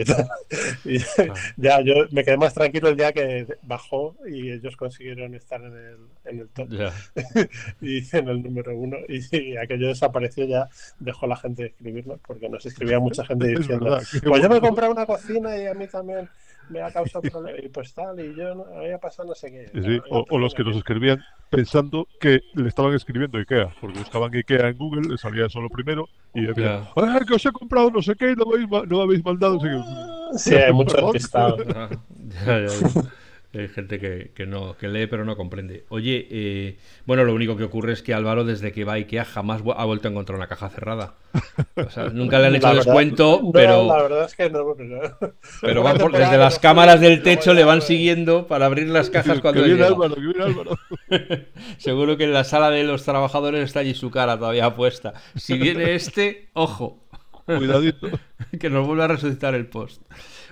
[0.84, 0.98] Y,
[1.56, 5.74] ya, yo me quedé más tranquilo el día que bajó y ellos consiguieron estar en
[5.74, 6.68] el, en el top.
[7.80, 8.96] Y en el número uno.
[9.08, 13.98] Y, aquello desapareció, ya dejó la gente de escribirlo porque nos escribía mucha gente diciendo:
[14.24, 16.28] Pues yo me compré una cocina y a mí también
[16.72, 20.00] me ha causado problemas y pues tal, y yo no, había pasado no sé qué.
[20.10, 24.78] o, los que nos escribían pensando que le estaban escribiendo IKEA, porque buscaban IKEA en
[24.78, 27.20] Google, le salía eso lo primero, y decían, yeah.
[27.26, 29.60] que os he comprado no sé qué y no me habéis, no habéis mandado.
[30.36, 31.58] Sí, hay mucho despistado.
[33.54, 35.84] Hay gente que, que, no, que lee pero no comprende.
[35.90, 39.26] Oye, eh, bueno, lo único que ocurre es que Álvaro, desde que va a IKEA,
[39.26, 41.16] jamás ha vuelto a encontrar una caja cerrada.
[41.74, 43.88] O sea, nunca le han hecho descuento, pero.
[43.88, 44.74] La verdad es que no.
[45.60, 49.40] Pero, van por, desde las cámaras del techo le van siguiendo para abrir las cajas
[49.40, 49.62] cuando.
[49.64, 50.78] viene Álvaro, que viene Álvaro.
[51.76, 55.12] Seguro que en la sala de los trabajadores está allí su cara todavía puesta.
[55.36, 57.00] Si viene este, ojo.
[57.44, 58.08] Cuidadito.
[58.58, 60.00] que nos vuelva a resucitar el post.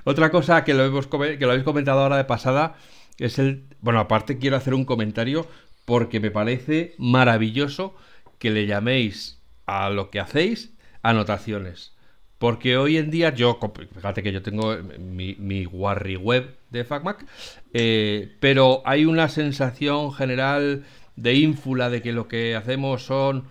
[0.04, 2.76] Otra cosa que lo, hemos, habéis comentado ahora de pasada
[3.18, 3.64] es el...
[3.80, 5.46] Bueno, aparte quiero hacer un comentario
[5.84, 7.94] porque me parece maravilloso
[8.38, 11.94] que le llaméis a lo que hacéis anotaciones.
[12.38, 13.58] Porque hoy en día yo,
[13.94, 17.26] fíjate que yo tengo mi, mi Warri web de FacMac,
[17.74, 20.84] eh, pero hay una sensación general
[21.16, 23.44] de ínfula de que lo que hacemos son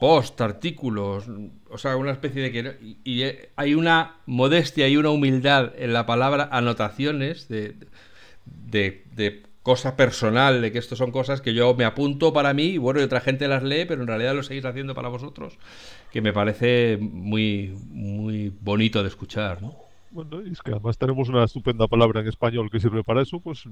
[0.00, 1.24] post, artículos,
[1.70, 2.96] o sea, una especie de que...
[3.04, 3.22] Y,
[3.56, 7.76] hay una modestia y una humildad en la palabra anotaciones de,
[8.44, 12.64] de, de, cosa personal, de que esto son cosas que yo me apunto para mí
[12.64, 15.56] y bueno, y otra gente las lee, pero en realidad lo seguís haciendo para vosotros,
[16.12, 19.83] que me parece muy, muy bonito de escuchar, ¿no?
[20.14, 23.64] Bueno, es que además tenemos una estupenda palabra en español que sirve para eso, pues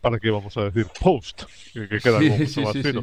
[0.00, 1.42] ¿para qué vamos a decir post?
[1.72, 3.02] Que, queda algo mucho más fino.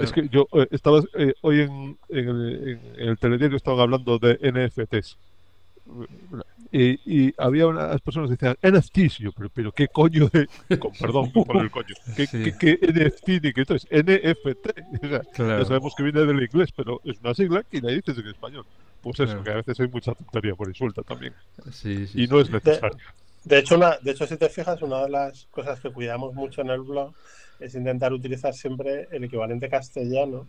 [0.00, 4.20] Es que yo eh, estaba eh, hoy en, en, el, en, el telediario estaban hablando
[4.20, 5.18] de NFTs.
[6.70, 10.46] Y, y, había unas personas que decían NFTs, yo, pero, pero qué coño de.
[10.78, 11.96] Con, perdón por el coño.
[12.14, 13.88] ¿Qué, qué, qué NFT ni qué es?
[13.90, 14.70] NFT.
[15.32, 18.16] O sea, Ya sabemos que viene del inglés, pero es una sigla y la dices
[18.16, 18.64] en español.
[19.02, 21.34] Pues eso, que a veces hay mucha tontería por insulta también.
[21.84, 22.98] y no es necesario.
[23.44, 26.60] De, hecho, una, de hecho, si te fijas, una de las cosas que cuidamos mucho
[26.60, 27.14] en el blog
[27.58, 30.46] es intentar utilizar siempre el equivalente castellano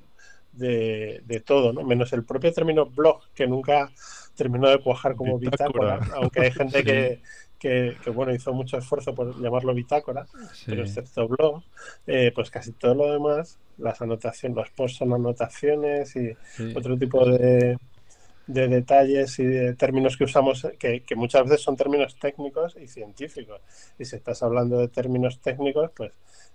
[0.51, 1.83] de, de todo, ¿no?
[1.83, 3.91] menos el propio término blog, que nunca
[4.35, 6.83] terminó de cuajar como bitácora, aunque hay gente
[7.59, 10.25] que, que, bueno, hizo mucho esfuerzo por llamarlo bitácora,
[10.65, 11.63] pero excepto blog,
[12.07, 16.35] eh, pues casi todo lo demás, las anotaciones, los posts son anotaciones y
[16.75, 17.77] otro tipo de,
[18.47, 22.87] de detalles y de términos que usamos, que, que, muchas veces son términos técnicos y
[22.87, 23.61] científicos.
[23.97, 26.11] Y si estás hablando de términos técnicos, pues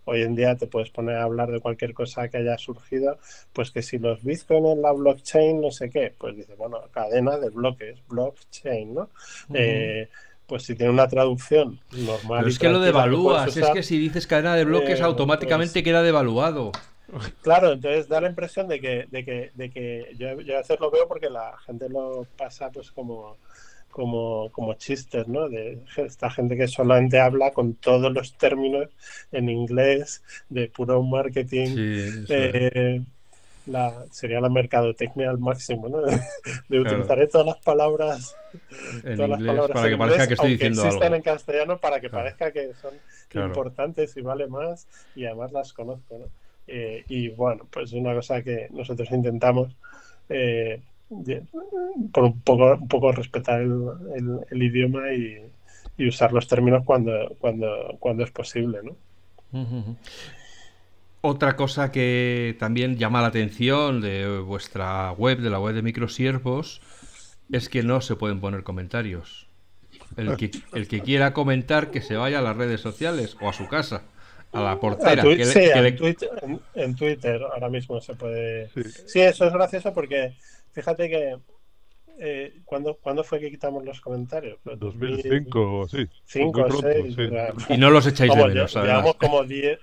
[0.06, 3.18] hoy en día te puedes poner a hablar de cualquier cosa que haya surgido,
[3.52, 7.36] pues que si los bitcoin en la blockchain, no sé qué, pues dice, bueno, cadena
[7.38, 9.10] de bloques, blockchain, ¿no?
[9.54, 10.08] eh,
[10.46, 12.40] pues si tiene una traducción normal.
[12.40, 15.84] Pero es que lo devalúas, es que si dices cadena de bloques, eh, automáticamente pues
[15.84, 16.72] queda devaluado.
[17.42, 20.80] Claro, entonces da la impresión de que, de que, de que yo, yo a veces
[20.80, 23.36] lo veo porque la gente lo pasa pues como,
[23.90, 25.48] como, como chistes, ¿no?
[25.48, 28.88] De esta gente que solamente habla con todos los términos
[29.32, 31.74] en inglés, de puro marketing.
[32.28, 33.02] Eh,
[33.66, 36.02] la, sería la mercadotecnia al máximo, ¿no?
[36.68, 38.36] De, utilizar todas las palabras,
[39.02, 42.10] en todas las palabras para que parezca que estoy diciendo existen en castellano para que
[42.10, 42.94] parezca que son
[43.34, 46.45] importantes y vale más y además las conozco, ¿no?
[46.66, 49.76] Eh, y bueno, pues es una cosa que nosotros intentamos
[50.28, 50.80] eh,
[52.12, 55.40] por un poco, un poco respetar el, idioma y,
[55.96, 58.96] y, usar los términos cuando, cuando, cuando es posible, ¿no?
[61.20, 66.82] Otra cosa que también llama la atención de vuestra web, de la web de Microsiervos,
[67.50, 69.46] es que no se pueden poner comentarios.
[70.16, 73.52] El que, el que quiera comentar que se vaya a las redes sociales o a
[73.52, 74.02] su casa,
[74.56, 75.22] a la portera.
[76.74, 78.70] en, Twitter, ahora mismo se puede.
[79.06, 79.20] Sí.
[79.20, 80.34] eso es gracioso porque
[80.72, 81.36] fíjate que.
[82.18, 84.58] Eh, ¿cuándo, fue que quitamos los comentarios?
[84.64, 86.06] 2005 o sí.
[86.24, 87.16] 5 o 6.
[87.68, 88.74] Y no los echáis de menos.
[88.74, 89.80] Llevamos como 10,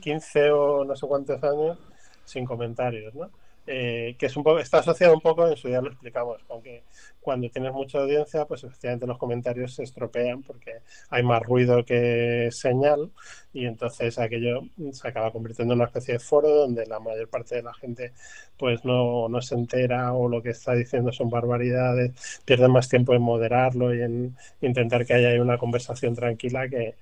[0.00, 1.78] 15 o no sé cuántos años
[2.24, 3.30] sin comentarios, ¿no?
[3.72, 6.82] Eh, que está asociado un poco, en su día lo explicamos, aunque
[7.20, 12.48] cuando tienes mucha audiencia, pues efectivamente los comentarios se estropean porque hay más ruido que
[12.50, 13.12] señal
[13.52, 17.54] y entonces aquello se acaba convirtiendo en una especie de foro donde la mayor parte
[17.54, 18.12] de la gente
[18.58, 23.14] pues no, no se entera o lo que está diciendo son barbaridades, pierden más tiempo
[23.14, 26.96] en moderarlo y en intentar que haya una conversación tranquila que,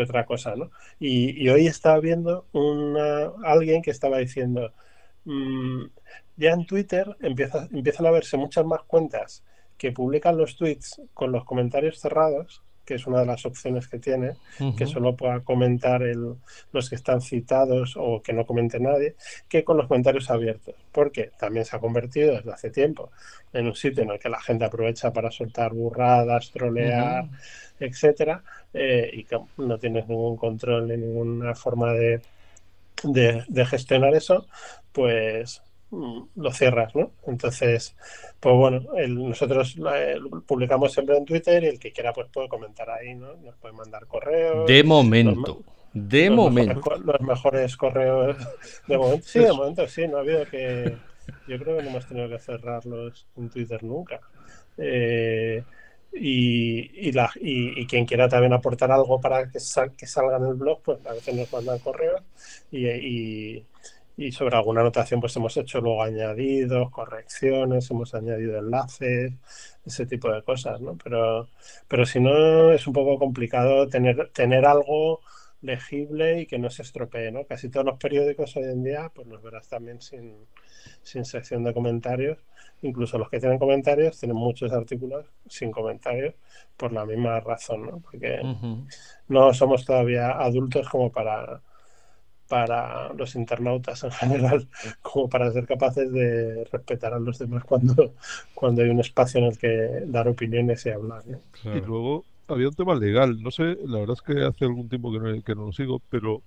[0.00, 0.70] otra cosa, ¿no?
[1.00, 4.72] Y, y hoy estaba viendo una, alguien que estaba diciendo
[5.28, 5.90] mm,
[6.36, 9.42] ya en Twitter empieza, empiezan a verse muchas más cuentas
[9.76, 13.98] que publican los tweets con los comentarios cerrados, que es una de las opciones que
[13.98, 14.32] tiene,
[14.76, 16.36] que solo pueda comentar el,
[16.72, 19.14] los que están citados o que no comente nadie,
[19.46, 23.10] que con los comentarios abiertos, porque también se ha convertido desde hace tiempo
[23.52, 27.28] en un sitio en el que la gente aprovecha para soltar burradas, trolear,
[27.78, 32.22] etcétera, eh, y que no tienes ningún control ni ninguna forma de,
[33.02, 34.46] de gestionar eso,
[34.92, 37.12] pues Mm, lo cierras, ¿no?
[37.26, 37.96] Entonces,
[38.40, 39.76] pues bueno, nosotros
[40.46, 43.36] publicamos siempre en Twitter y el que quiera pues puede comentar ahí, ¿no?
[43.36, 44.66] Nos puede mandar correos.
[44.66, 45.62] De momento.
[45.94, 46.82] de momento.
[47.02, 48.36] los mejores correos
[48.86, 49.26] de momento.
[49.26, 50.96] Sí, de momento sí, no ha habido que...
[51.46, 54.20] Yo creo que no hemos tenido que cerrarlos en Twitter nunca.
[54.78, 55.62] Eh,
[56.12, 59.58] y, y, la, y, quien quiera también aportar algo para que,
[59.96, 62.22] que salga en el blog, pues a veces nos mandan correos
[62.70, 63.62] y,
[64.18, 69.32] y sobre alguna anotación pues hemos hecho luego añadidos, correcciones, hemos añadido enlaces,
[69.86, 70.96] ese tipo de cosas, ¿no?
[71.02, 71.48] Pero,
[71.86, 75.20] pero si no es un poco complicado tener, tener algo
[75.60, 77.44] legible y que no se estropee, ¿no?
[77.44, 80.34] Casi todos los periódicos hoy en día pues los verás también sin,
[81.02, 82.38] sin sección de comentarios.
[82.82, 86.34] Incluso los que tienen comentarios tienen muchos artículos sin comentarios
[86.76, 87.98] por la misma razón, ¿no?
[87.98, 88.40] Porque
[89.26, 91.60] no somos todavía adultos como para
[92.48, 94.66] para los internautas en general,
[95.02, 98.14] como para ser capaces de respetar a los demás cuando,
[98.54, 101.22] cuando hay un espacio en el que dar opiniones y hablar.
[101.64, 105.12] Y luego había un tema legal, no sé, la verdad es que hace algún tiempo
[105.12, 106.42] que no, no lo sigo, pero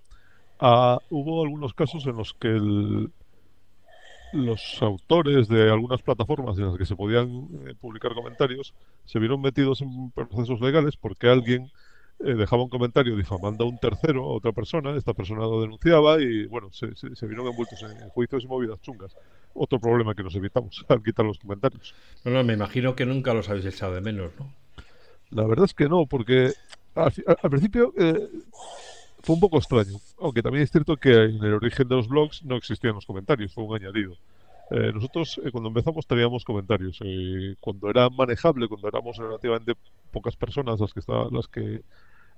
[0.60, 2.60] ah, hubo algunos casos en los que
[4.34, 8.74] los autores de algunas plataformas en las que se podían eh, publicar comentarios
[9.06, 11.70] se vieron metidos en procesos legales porque alguien
[12.24, 16.22] eh, dejaba un comentario difamando a un tercero, a otra persona, esta persona lo denunciaba
[16.22, 19.16] y bueno, se, se, vieron envueltos en, juicios y movidas chungas.
[19.54, 21.96] Otro problema que nos evitamos al quitar los comentarios.
[22.24, 24.61] No, me imagino que nunca los habéis echado de menos, ¿no?
[25.32, 26.54] La verdad es que no, porque
[26.96, 28.30] al, principio eh,
[29.22, 32.44] fue un poco extraño, aunque también es cierto que en el origen de los blogs
[32.44, 34.16] no existían los comentarios, fue un añadido.
[34.72, 37.00] Eh, nosotros cuando empezamos teníamos comentarios.
[37.60, 39.74] cuando era manejable, cuando éramos relativamente
[40.12, 41.82] pocas personas las que estaban, las que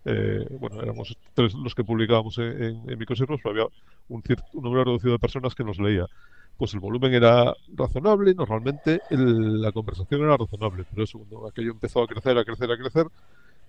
[0.05, 3.65] eh, bueno, éramos tres los que publicábamos en, en, pero había
[4.09, 6.07] un, cierto, un número reducido de personas que nos leía.
[6.57, 12.03] Pues el volumen era razonable, normalmente la conversación era razonable, pero eso cuando aquello empezó
[12.03, 13.07] a crecer, a crecer, a crecer,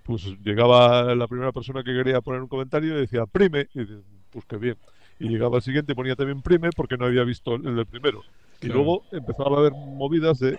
[0.04, 3.84] pues llegaba la primera persona que quería poner un comentario y decía prime, y
[4.30, 4.76] pues qué bien.
[5.18, 8.22] Y llegaba el siguiente y ponía también prime porque no había visto el del primero.
[8.60, 10.58] Y luego empezaba a haber movidas de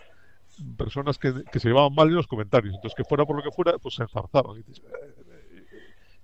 [0.78, 2.76] personas que, que, se llevaban mal en los comentarios.
[2.76, 4.56] Entonces, que fuera por lo que fuera, pues se enzarzaban.
[4.58, 4.82] Y dices,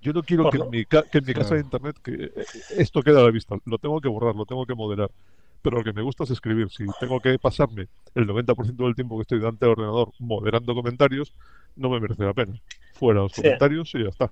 [0.01, 2.31] yo no quiero que en, mi, que en mi casa de internet que
[2.77, 3.55] esto quede a la vista.
[3.65, 5.11] Lo tengo que borrar, lo tengo que moderar.
[5.61, 6.69] Pero lo que me gusta es escribir.
[6.69, 11.33] Si tengo que pasarme el 90% del tiempo que estoy delante del ordenador moderando comentarios,
[11.75, 12.59] no me merece la pena.
[12.93, 14.31] Fuera los comentarios y ya está.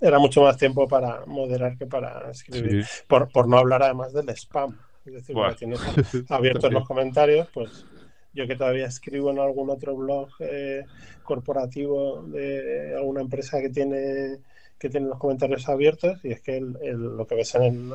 [0.00, 2.84] Era mucho más tiempo para moderar que para escribir.
[3.06, 4.76] Por, por no hablar además del spam.
[5.04, 5.54] Es decir, bueno.
[5.54, 5.80] tienes
[6.30, 7.86] abiertos los comentarios, pues
[8.32, 10.84] yo que todavía escribo en algún otro blog eh,
[11.22, 14.38] corporativo de alguna empresa que tiene
[14.78, 17.94] que tiene los comentarios abiertos y es que lo que ves en el,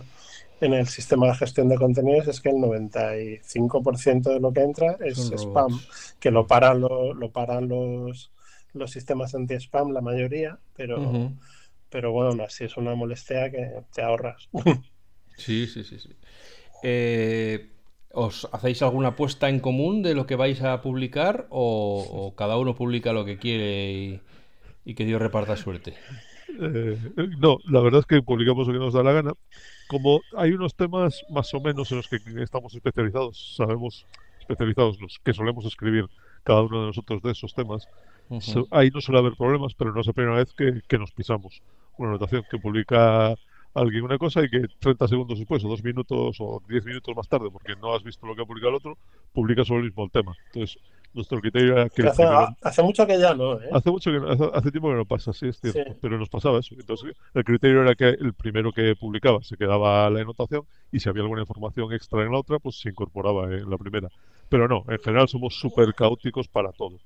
[0.61, 4.97] en el sistema de gestión de contenidos es que el 95% de lo que entra
[5.01, 5.79] es spam,
[6.19, 8.31] que lo paran, lo, paran los,
[8.73, 11.31] los sistemas anti-spam, la mayoría, pero,
[11.89, 14.49] pero bueno, así es una molestia que te ahorras.
[15.37, 15.99] sí, sí, sí.
[15.99, 16.15] sí.
[16.83, 17.71] Eh,
[18.17, 22.73] ¿Os hacéis alguna apuesta en común de lo que vais a publicar o, cada uno
[22.73, 24.21] publica lo que quiere y,
[24.85, 25.95] y que Dios reparta suerte?
[26.59, 26.97] Eh,
[27.39, 29.33] no, la verdad es que publicamos lo que nos da la gana.
[29.87, 34.05] Como hay unos temas más o menos en los que estamos especializados, sabemos
[34.39, 36.05] especializados los que solemos escribir
[36.43, 37.87] cada uno de nosotros de esos temas,
[38.71, 41.61] ahí no suele haber problemas, pero no es la primera vez que, que nos pisamos
[41.97, 43.35] una anotación que publica
[43.73, 47.27] alguien una cosa y que 30 segundos después, o dos minutos, o 10 minutos más
[47.27, 48.97] tarde, porque no has visto lo que ha publicado el otro,
[49.33, 50.33] publica sobre el mismo tema.
[50.47, 50.81] Entonces,
[51.15, 53.69] nuestro criterio era que hace, primero- hace mucho que ya no, ¿eh?
[53.71, 55.97] Hace mucho que no- hace, hace tiempo que no pasa, sí es cierto, Sí.
[56.01, 56.75] pero nos pasaba eso.
[56.77, 61.09] Entonces, el criterio era que el primero que publicaba se quedaba la anotación y si
[61.09, 64.09] había alguna información extra en la otra, pues se incorporaba en la primera.
[64.49, 66.99] Pero no, en general somos súper caóticos para todo.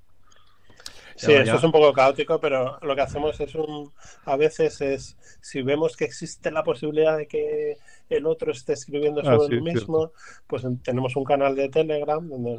[1.15, 1.41] Sí, ya.
[1.55, 3.91] es un poco caótico, pero lo que hacemos es un,
[4.23, 7.75] a veces es, si vemos que existe la posibilidad de que
[8.09, 10.13] el otro esté escribiendo Ah, sobre sí, el mismo,
[10.47, 12.57] pues en- tenemos un canal de Telegram donde,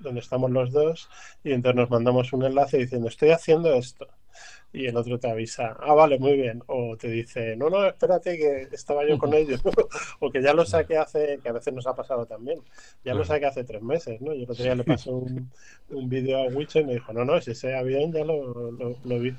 [0.00, 1.08] donde estamos los dos
[1.44, 4.08] y entonces nos mandamos un enlace diciendo estoy haciendo esto
[4.72, 8.36] y el otro te avisa, ah, vale, muy bien, o te dice, no, no, espérate
[8.36, 9.62] que estaba yo con ellos,
[10.20, 12.60] o que ya lo saqué hace, que a veces nos ha pasado también,
[13.02, 14.34] ya lo saqué hace tres meses, ¿no?
[14.34, 15.50] Yo el otro día le pasé un,
[15.90, 18.96] un vídeo a Witcher y me dijo, no, no, si ese avión ya lo, lo,
[19.02, 19.34] lo vi.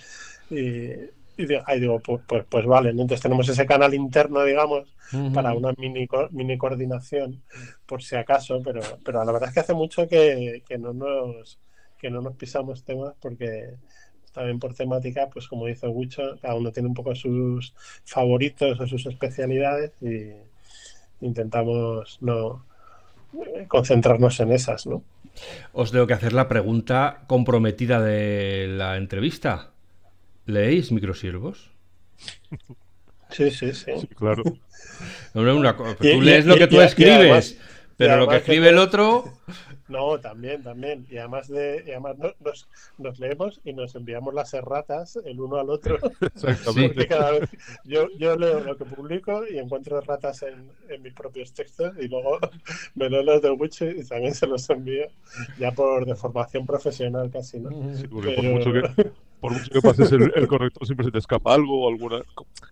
[0.49, 4.93] Y, y digo, ahí digo, pues, pues, pues vale, entonces tenemos ese canal interno, digamos,
[5.33, 7.43] para una mini, mini coordinación,
[7.85, 11.59] por si acaso, pero, pero la verdad es que hace mucho que, que no nos
[11.97, 13.73] que no nos pisamos temas porque
[14.33, 17.73] también por temática, pues como dice Wicho, cada uno tiene un poco sus
[18.05, 20.31] favoritos o sus especialidades y
[21.25, 22.63] intentamos no
[23.33, 25.03] eh, concentrarnos en esas, ¿no?
[25.73, 29.71] Os tengo que hacer la pregunta comprometida de la entrevista.
[30.47, 31.69] ¿Leéis microsiervos?
[33.29, 33.91] Sí, sí, sí.
[33.99, 34.41] Sí, claro.
[35.33, 37.55] Una Y- tú y- lees lo y- que tú y- y escribes, además-
[37.97, 39.25] pero lo que escribe que- el otro...
[39.89, 41.07] No, también, también.
[41.09, 42.67] Y además de, y además no- nos,
[42.97, 45.97] nos leemos y nos enviamos las erratas el uno al otro.
[46.21, 46.93] Exactamente.
[46.93, 47.49] Porque cada vez
[47.85, 52.09] yo, yo leo lo que publico y encuentro ratas en, en mis propios textos y
[52.09, 52.37] luego
[52.95, 55.05] me leo los del Witcher y también se los envío
[55.57, 57.69] ya por deformación profesional casi, ¿no?
[57.95, 61.11] Sí, porque por Pero- mucho que, por mucho que pases el, el corrector siempre se
[61.11, 62.21] te escapa algo alguna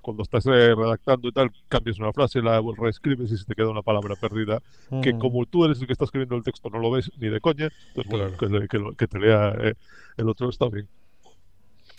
[0.01, 3.69] cuando estás eh, redactando y tal cambias una frase la reescribes y se te queda
[3.69, 4.61] una palabra perdida
[5.01, 7.39] que como tú eres el que está escribiendo el texto no lo ves ni de
[7.39, 8.67] coña pues bueno, Claro.
[8.67, 9.73] que, que te lea eh,
[10.17, 10.87] el otro está bien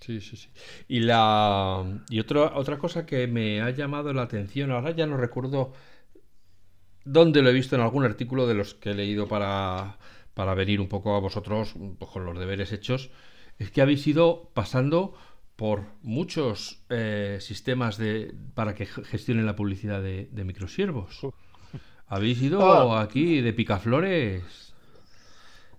[0.00, 0.48] Sí, sí, sí.
[0.88, 5.16] Y la y otro- otra cosa que me ha llamado la atención, ahora ya no
[5.16, 5.72] recuerdo
[7.04, 9.98] dónde lo he visto en algún artículo de los que he leído para,
[10.34, 13.10] para venir un poco a vosotros pues, con los deberes hechos,
[13.59, 15.14] es que habéis ido pasando
[15.57, 21.26] por muchos eh, sistemas de, para que ge- gestionen la publicidad de, de microsiervos.
[22.07, 23.00] Habéis ido Ah.
[23.02, 24.74] aquí de picaflores.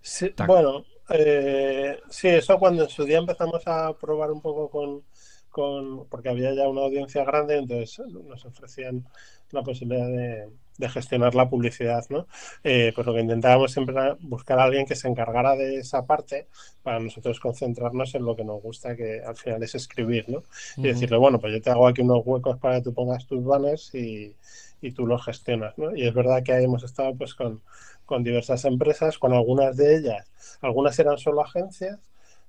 [0.01, 5.03] Sí, bueno, eh, sí, eso cuando en su día empezamos a probar un poco con,
[5.49, 9.05] con, porque había ya una audiencia grande, entonces nos ofrecían
[9.51, 12.27] la posibilidad de, de gestionar la publicidad, ¿no?
[12.63, 16.05] Eh, pues lo que intentábamos siempre era buscar a alguien que se encargara de esa
[16.05, 16.47] parte
[16.83, 20.43] para nosotros concentrarnos en lo que nos gusta, que al final es escribir, ¿no?
[20.77, 23.43] Y decirle, bueno, pues yo te hago aquí unos huecos para que tú pongas tus
[23.43, 24.35] banners y,
[24.81, 25.95] y tú los gestionas, ¿no?
[25.95, 27.61] Y es verdad que ahí hemos estado pues con,
[28.05, 31.99] con diversas empresas, con algunas de ellas, algunas eran solo agencias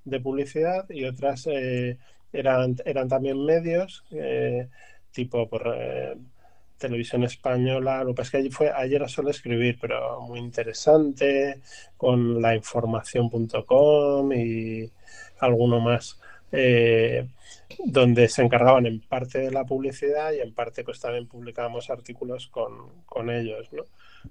[0.05, 1.97] de publicidad y otras eh,
[2.31, 4.69] eran, eran también medios, eh,
[5.11, 6.15] tipo por eh,
[6.79, 10.39] televisión española, lo que pasa es que allí fue, ayer era solo escribir, pero muy
[10.39, 11.61] interesante,
[11.97, 14.91] con lainformación.com y
[15.39, 16.19] alguno más.
[16.51, 17.27] Eh,
[17.85, 22.47] donde se encargaban en parte de la publicidad y en parte pues también publicábamos artículos
[22.47, 23.83] con, con ellos, ¿no?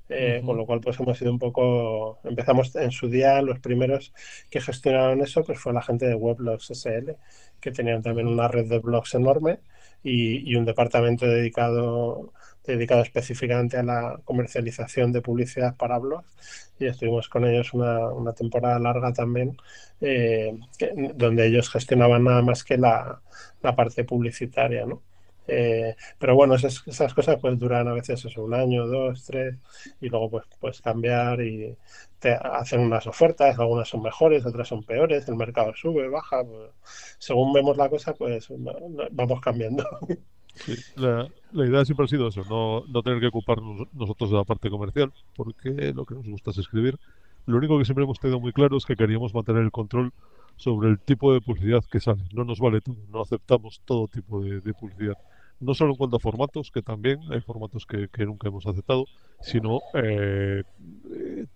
[0.08, 0.42] Eh.
[0.44, 4.12] Con lo cual pues hemos sido un poco, empezamos en su día, los primeros
[4.50, 7.12] que gestionaron eso pues fue la gente de Weblogs SL,
[7.60, 9.60] que tenían también una red de blogs enorme
[10.02, 12.32] y, y un departamento dedicado
[12.72, 16.36] dedicado específicamente a la comercialización de publicidad para blogs
[16.78, 19.56] y estuvimos con ellos una, una temporada larga también
[20.00, 20.56] eh,
[21.14, 23.20] donde ellos gestionaban nada más que la,
[23.62, 25.02] la parte publicitaria, ¿no?
[25.50, 29.56] Eh, pero bueno, esas, esas cosas pues duran a veces un año, dos, tres,
[30.00, 31.74] y luego pues puedes cambiar y
[32.18, 36.70] te hacen unas ofertas, algunas son mejores, otras son peores, el mercado sube, baja, pues,
[37.18, 39.84] según vemos la cosa, pues va- vamos cambiando.
[40.64, 44.44] Sí, la, idea siempre ha sido eso, no, no tener que ocuparnos nosotros de la
[44.44, 46.98] parte comercial, porque lo que nos gusta es escribir.
[47.46, 50.12] Lo único que siempre hemos tenido muy claro es que queríamos mantener el control
[50.56, 52.24] sobre el tipo de publicidad que sale.
[52.32, 55.16] No nos vale todo, no aceptamos todo tipo de, publicidad.
[55.60, 59.06] No solo en cuanto a formatos, que también hay formatos que, nunca hemos aceptado,
[59.40, 60.62] sino eh,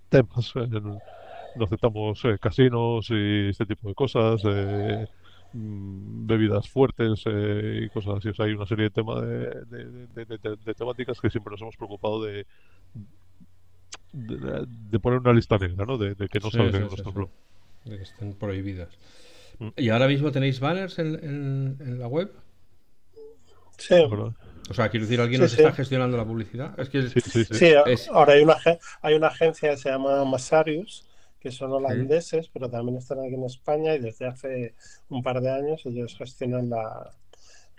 [0.08, 0.52] temas.
[0.56, 0.98] eh,
[1.56, 4.42] no aceptamos eh, casinos y este tipo de cosas.
[4.44, 5.06] eh,
[5.54, 8.28] bebidas fuertes eh, y cosas así.
[8.28, 12.46] O sea, hay una serie de, temas de, temáticas que siempre nos hemos preocupado de,
[14.12, 15.98] de, poner una lista negra, ¿no?
[15.98, 17.30] De, que no salgan en nuestro blog.
[17.84, 18.88] De que estén prohibidas.
[19.58, 19.68] Mm.
[19.76, 22.32] ¿Y ahora mismo tenéis banners en, en, la web?
[23.78, 23.94] Sí.
[24.70, 26.78] O sea, quiero decir, ¿alguien nos está gestionando la publicidad?
[26.78, 27.74] Es que sí,
[28.10, 28.56] ahora hay una,
[29.02, 31.04] hay una agencia que se llama Masarius,
[31.42, 34.74] que son holandeses, pero también están aquí en España y desde hace
[35.08, 37.10] un par de años ellos gestionan la,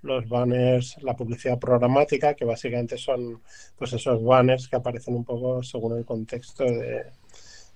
[0.01, 3.41] los banners, la publicidad programática, que básicamente son
[3.77, 7.05] pues esos banners que aparecen un poco según el contexto de,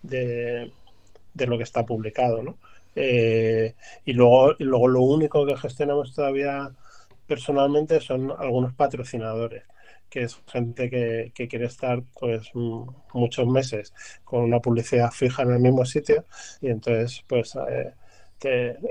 [0.03, 2.43] de, lo que está publicado.
[2.43, 2.57] ¿no?
[2.95, 3.73] Eh,
[4.03, 6.69] y, luego, y luego lo único que gestionamos todavía
[7.25, 9.63] personalmente son algunos patrocinadores
[10.09, 12.51] que es gente que, quiere estar pues
[13.13, 13.93] muchos meses
[14.23, 16.25] con una publicidad fija en el mismo sitio
[16.61, 17.93] y entonces pues eh,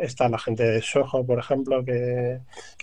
[0.00, 2.40] está la gente de Soho, por ejemplo, que,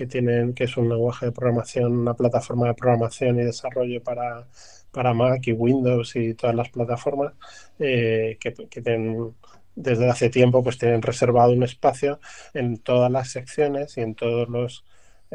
[0.07, 4.47] tienen, que es un lenguaje de programación, una plataforma de programación y desarrollo para,
[4.91, 7.33] para Mac y Windows y todas las plataformas,
[7.79, 9.33] eh, que, que tienen
[9.75, 12.19] desde hace tiempo pues tienen reservado un espacio
[12.53, 14.85] en todas las secciones y en todos los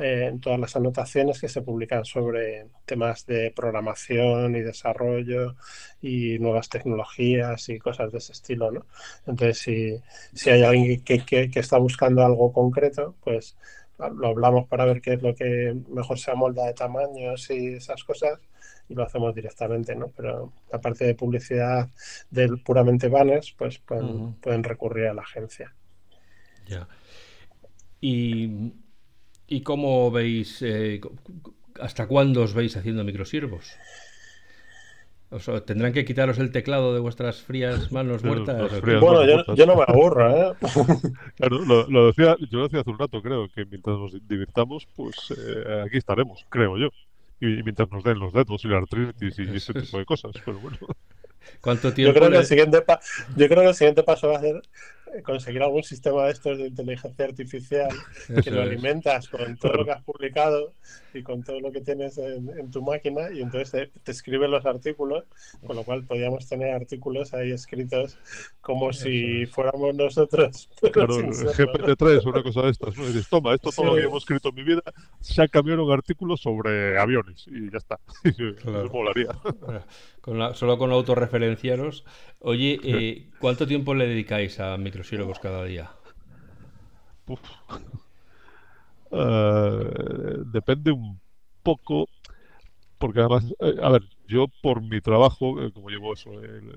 [0.00, 5.56] eh, en todas las anotaciones que se publican sobre temas de programación y desarrollo
[6.00, 8.86] y nuevas tecnologías y cosas de ese estilo, ¿no?
[9.26, 10.00] Entonces, si,
[10.34, 13.56] si hay alguien que, que, está buscando algo concreto, pues
[13.98, 18.04] lo hablamos para ver qué es lo que mejor se amolda de tamaños y esas
[18.04, 18.38] cosas
[18.88, 20.12] y lo hacemos directamente, ¿no?
[20.16, 21.88] Pero la parte de publicidad
[22.30, 25.74] del puramente banners, pues pueden, pueden recurrir a la agencia.
[26.68, 26.86] Ya.
[28.00, 28.72] Y
[29.48, 31.00] ¿Y cómo veis, eh,
[31.80, 33.76] hasta cuándo os veis haciendo microsiervos?
[35.30, 38.80] O sea, ¿Tendrán que quitaros el teclado de vuestras frías manos muertas?
[38.82, 39.24] bueno,
[39.54, 40.54] yo, no me aburro, ¿eh?
[41.36, 45.16] claro, lo, decía, yo lo decía hace un rato, creo, que mientras nos divirtamos, pues
[45.36, 46.88] eh, aquí estaremos, creo yo.
[47.40, 50.58] Y, mientras nos den los dedos y la artritis y ese tipo de cosas, pero
[50.58, 50.78] bueno.
[51.60, 52.12] ¿Cuánto tiempo?
[52.12, 52.84] Yo creo, que el siguiente
[53.36, 54.60] yo creo que el siguiente paso va a ser
[55.24, 57.88] conseguir algún sistema de estos de inteligencia artificial
[58.42, 60.74] que lo alimentas con todo lo que has publicado
[61.14, 65.24] y con todo lo que tienes en, tu máquina y entonces te, escribe los artículos,
[65.66, 68.18] con lo cual podríamos tener artículos ahí escritos
[68.60, 70.68] como si fuéramos nosotros.
[70.98, 72.96] Claro, GPT-3 o una cosa de estas.
[72.96, 73.06] ¿no?
[73.06, 74.82] dices, toma, esto todo lo que hemos escrito en mi vida,
[75.20, 77.98] se ha cambiado un artículo sobre aviones y ya está.
[78.58, 78.88] Claro.
[78.90, 79.28] molaría.
[80.20, 82.04] Con solo con autorreferenciaros.
[82.40, 85.90] Oye, eh, ¿cuánto tiempo le dedicáis a microsiervos cada día?
[89.10, 91.18] Eh, depende un
[91.62, 92.10] poco,
[92.98, 96.30] porque además, eh, a ver, yo por mi trabajo, como llevo eso,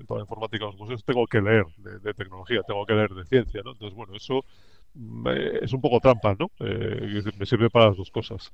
[0.06, 3.60] toda la informática los museos, tengo que leer de, tecnología, tengo que leer de ciencia,
[3.62, 3.72] ¿no?
[3.72, 4.46] Entonces, bueno, eso
[4.94, 5.28] mm,
[5.60, 6.50] es un poco trampa, ¿no?
[6.58, 8.50] me sirve para las dos cosas.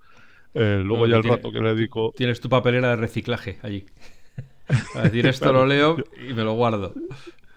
[0.52, 2.12] luego ya el rato que le dedico...
[2.16, 3.86] Tienes tu papelera de reciclaje allí.
[4.94, 5.96] A decir esto lo leo
[6.28, 6.92] y me lo guardo.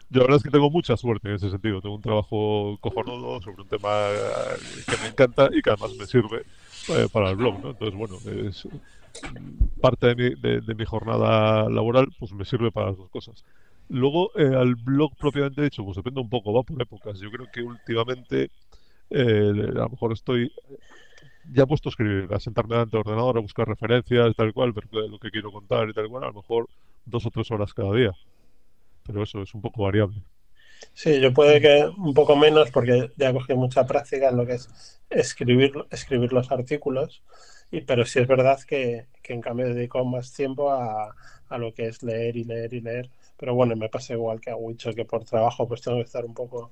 [0.09, 1.81] Yo la verdad es que tengo mucha suerte en ese sentido.
[1.81, 6.05] Tengo un trabajo cojonudo sobre un tema eh, que me encanta y que además me
[6.05, 6.43] sirve
[6.89, 7.69] eh, para el blog, ¿no?
[7.69, 8.17] Entonces, bueno,
[8.49, 8.67] es
[9.79, 13.45] parte de mi, de, mi, jornada laboral, pues me sirve para las dos cosas.
[13.87, 17.17] Luego, eh, al blog propiamente dicho, pues depende un poco, va por épocas.
[17.19, 18.51] Yo creo que últimamente
[19.13, 20.51] a lo mejor estoy
[21.53, 24.87] ya puesto a escribir, a sentarme delante del ordenador, a buscar referencias, tal cual, ver
[24.91, 26.67] lo que quiero contar y tal cual, a lo mejor
[27.05, 28.11] dos o tres horas cada día.
[29.03, 30.23] Pero eso es un poco variable.
[30.93, 34.53] Sí, yo puede que un poco menos porque ya cogí mucha práctica en lo que
[34.53, 37.23] es escribir, escribir los artículos,
[37.71, 41.15] y, pero sí es verdad que, que en cambio dedico más tiempo a,
[41.49, 43.09] a, lo que es leer y leer y leer.
[43.37, 46.25] Pero bueno, me pasa igual que a Wicho, que por trabajo pues tengo que estar
[46.25, 46.71] un poco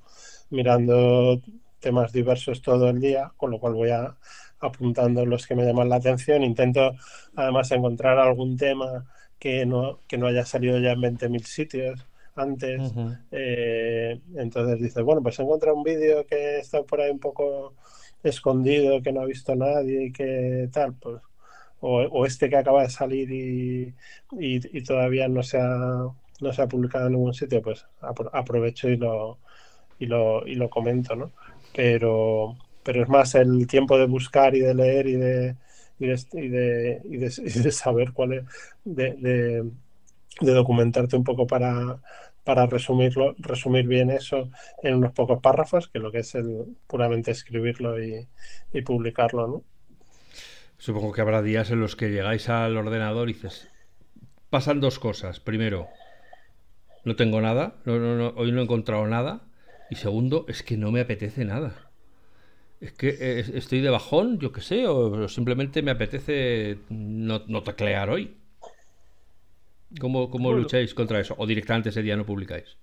[0.50, 1.42] mirando
[1.80, 4.16] temas diversos todo el día, con lo cual voy a,
[4.60, 6.44] apuntando los que me llaman la atención.
[6.44, 6.94] Intento
[7.36, 9.06] además encontrar algún tema
[9.40, 12.94] que no, que no haya salido ya en 20.000 sitios antes.
[13.32, 17.74] Eh, entonces dices, bueno, pues encuentra un vídeo que está por ahí un poco
[18.24, 21.22] escondido, que no ha visto nadie y que tal, pues.
[21.82, 23.96] O, este que acaba de salir y,
[24.38, 26.10] y, todavía no se, ha,
[26.42, 27.86] no se ha publicado en ningún sitio, pues
[28.34, 29.38] aprovecho y lo,
[29.98, 31.32] y lo, y lo comento, ¿no?
[31.74, 35.56] Pero, pero es más el tiempo de buscar y de leer y de,
[36.00, 38.44] y de, y de, saber cuál es,
[38.86, 39.64] de,
[40.42, 42.00] documentarte un poco para,
[42.68, 44.50] resumirlo, resumir bien eso
[44.82, 48.28] en unos pocos párrafos, que lo que es el puramente escribirlo y,
[48.84, 49.64] publicarlo, ¿no?
[50.78, 53.68] Supongo que habrá días en los que llegáis al ordenador y dices,
[54.50, 55.42] pasan dos cosas.
[55.42, 55.90] Primero,
[57.04, 59.42] no tengo nada, no, no, hoy no he encontrado nada.
[59.90, 61.89] Y segundo, es que no me apetece nada.
[62.80, 67.62] Es que eh, estoy de bajón, yo qué sé, o simplemente me apetece no, no
[67.62, 68.36] teclear hoy.
[70.00, 71.36] ¿Cómo, cómo lucháis contra eso?
[71.38, 72.78] ¿O directamente ese día no publicáis?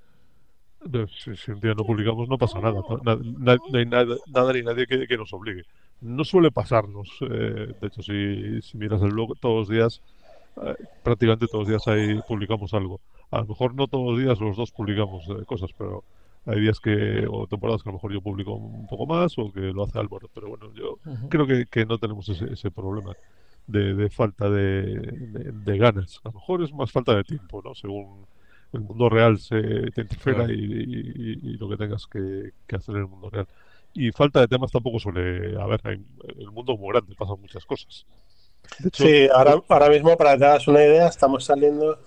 [1.35, 2.81] Si, un día no publicamos no pasa nada.
[3.03, 5.63] No, hay nada, nada, ni nadie que, nos obligue.
[6.01, 7.09] No suele pasarnos.
[7.23, 10.03] Eh, de hecho, si, si, miras el blog todos los días,
[10.63, 13.01] eh, prácticamente todos los días ahí publicamos algo.
[13.31, 16.05] A lo mejor no todos los días los dos publicamos eh, cosas, pero
[16.47, 19.53] hay días que, o temporadas que a lo mejor yo publico un poco más o
[19.53, 20.31] que lo hace Álvaro.
[20.33, 23.15] Pero bueno, yo creo que, que, no tenemos ese, ese problema
[23.67, 24.95] de, de falta de,
[25.53, 26.21] de, ganas.
[26.25, 27.75] A lo mejor es más falta de tiempo, ¿no?
[27.75, 28.27] Según
[28.73, 33.29] el mundo real se te interfiera y, lo que tengas que, hacer en el mundo
[33.29, 33.49] real.
[33.93, 35.81] Y falta de temas tampoco suele haber.
[35.85, 38.07] el mundo es muy grande, pasan muchas cosas.
[38.93, 41.99] sí, ahora, ahora mismo, para que te hagas una idea, estamos saliendo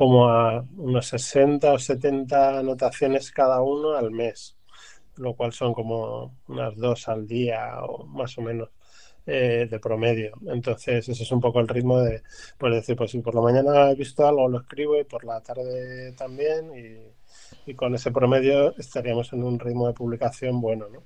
[0.00, 4.56] como a unos 60 o 70 anotaciones cada uno al mes,
[5.16, 8.70] lo cual son como unas dos al día o más o menos.
[9.26, 10.32] Eh, de promedio.
[10.46, 12.22] Entonces, ese es un poco el ritmo de,
[12.56, 15.40] pues decir, pues si por la mañana he visto algo, lo escribo y por la
[15.42, 16.72] tarde también,
[17.66, 21.02] y, con ese promedio estaríamos en un ritmo de publicación bueno, ¿no?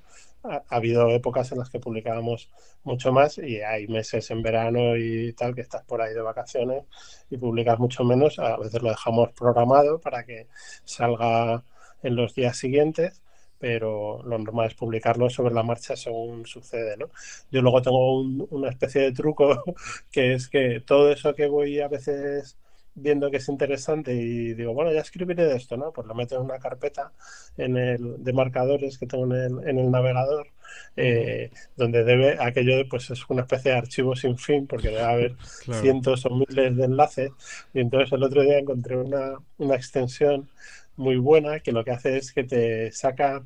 [0.49, 2.49] Ha, habido épocas en las que publicábamos
[2.83, 6.83] mucho más y hay meses en verano y tal que estás por ahí de vacaciones
[7.29, 8.39] y publicas mucho menos.
[8.39, 10.47] A veces lo dejamos programado para que
[10.83, 11.63] salga
[12.03, 13.21] en los días siguientes
[13.57, 17.09] pero lo normal es publicarlo sobre la marcha según sucede, ¿no?
[17.51, 19.63] Yo luego tengo una especie de truco
[20.11, 22.57] que es que todo eso que voy a veces
[22.95, 25.91] viendo que es interesante y digo, bueno, ya escribiré de esto, ¿no?
[25.91, 27.11] Pues lo meto en una carpeta
[27.57, 30.47] en el, de marcadores que tengo en el, en el navegador,
[30.95, 35.35] eh, donde debe, aquello pues es una especie de archivo sin fin, porque debe haber
[35.81, 37.31] cientos o miles de enlaces.
[37.73, 40.49] Y entonces el otro día encontré una, una extensión
[40.95, 43.43] muy buena que lo que hace es que te saca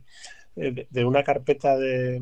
[0.55, 2.21] eh, de una carpeta de,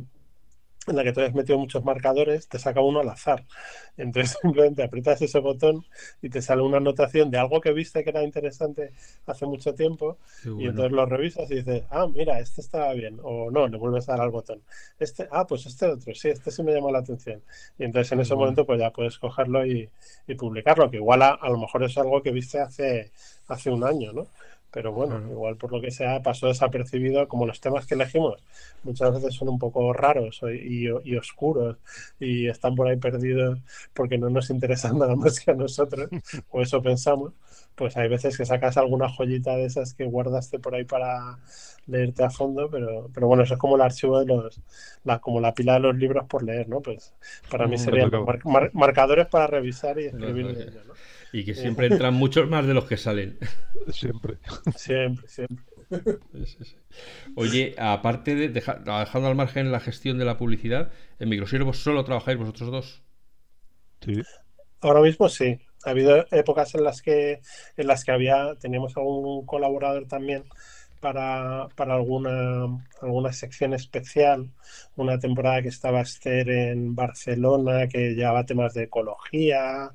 [0.88, 3.46] en la que tú has metido muchos marcadores, te saca uno al azar.
[3.98, 5.86] Entonces simplemente aprietas ese botón
[6.22, 8.92] y te sale una anotación de algo que viste que era interesante
[9.26, 13.52] hace mucho tiempo y entonces lo revisas y dices, ah, mira, este estaba bien, o
[13.52, 14.62] no, le vuelves a dar al botón.
[15.00, 17.42] Este, ah, pues este otro, sí, este sí me llamó la atención.
[17.78, 19.90] Y entonces en ese momento pues ya puedes cogerlo y,
[20.38, 23.12] publicarlo, que igual a, a, lo mejor es algo que viste hace,
[23.48, 24.28] hace un año, ¿no?
[24.72, 28.44] Pero bueno, igual por lo que sea pasó desapercibido, como los temas que elegimos.
[28.84, 30.88] Muchas veces son un poco raros y,
[31.18, 31.78] oscuros
[32.20, 33.60] y están por ahí perdidos
[33.94, 36.10] porque no nos interesan nada más que a nosotros,
[36.50, 37.34] o eso pensamos,
[37.76, 41.40] pues hay veces que sacas alguna joyita de esas que guardaste por ahí para
[41.86, 44.62] leerte a fondo, pero, pero bueno, eso es como el archivo de los,
[45.04, 46.82] la, como la pila de los libros por leer, ¿no?
[46.82, 47.14] Pues
[47.50, 48.12] para mí mm, serían
[48.74, 50.46] marcadores para revisar y escribir
[50.86, 50.94] ¿no?
[51.34, 53.38] Y que siempre entran muchos más de los que salen.
[53.92, 54.38] Siempre.
[54.76, 55.66] Siempre, siempre.
[57.36, 62.38] Oye, aparte de dejando al margen la gestión de la publicidad, en Microsiervos solo trabajáis
[62.38, 63.04] vosotros dos.
[64.02, 64.22] Sí.
[64.82, 65.60] Ahora mismo sí.
[65.86, 67.40] Ha habido épocas en las que
[67.78, 70.44] en las que había teníamos algún colaborador también
[71.00, 72.66] para, para alguna,
[73.02, 74.52] alguna sección especial.
[74.96, 79.92] Una temporada que estaba Esther en Barcelona, que llevaba temas de ecología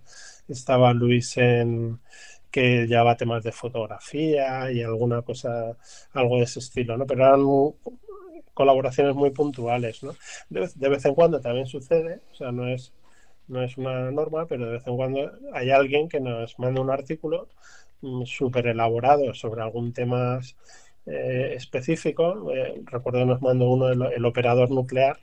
[0.49, 2.01] estaba Luis en
[2.51, 5.76] que llevaba temas de fotografía y alguna cosa,
[6.12, 7.07] algo de ese estilo, ¿no?
[7.07, 7.40] Pero eran
[8.55, 10.14] colaboraciones muy puntuales, ¿no?
[10.51, 12.93] De, vez en cuando también sucede, o sea, no es,
[13.49, 16.90] no es una norma, pero de vez en cuando hay alguien que nos manda un
[16.90, 17.49] artículo
[18.03, 20.40] mm, súper elaborado sobre algún tema
[21.05, 22.53] eh, específico.
[22.53, 25.18] Eh, recuerdo nos mandó uno el, operador nuclear,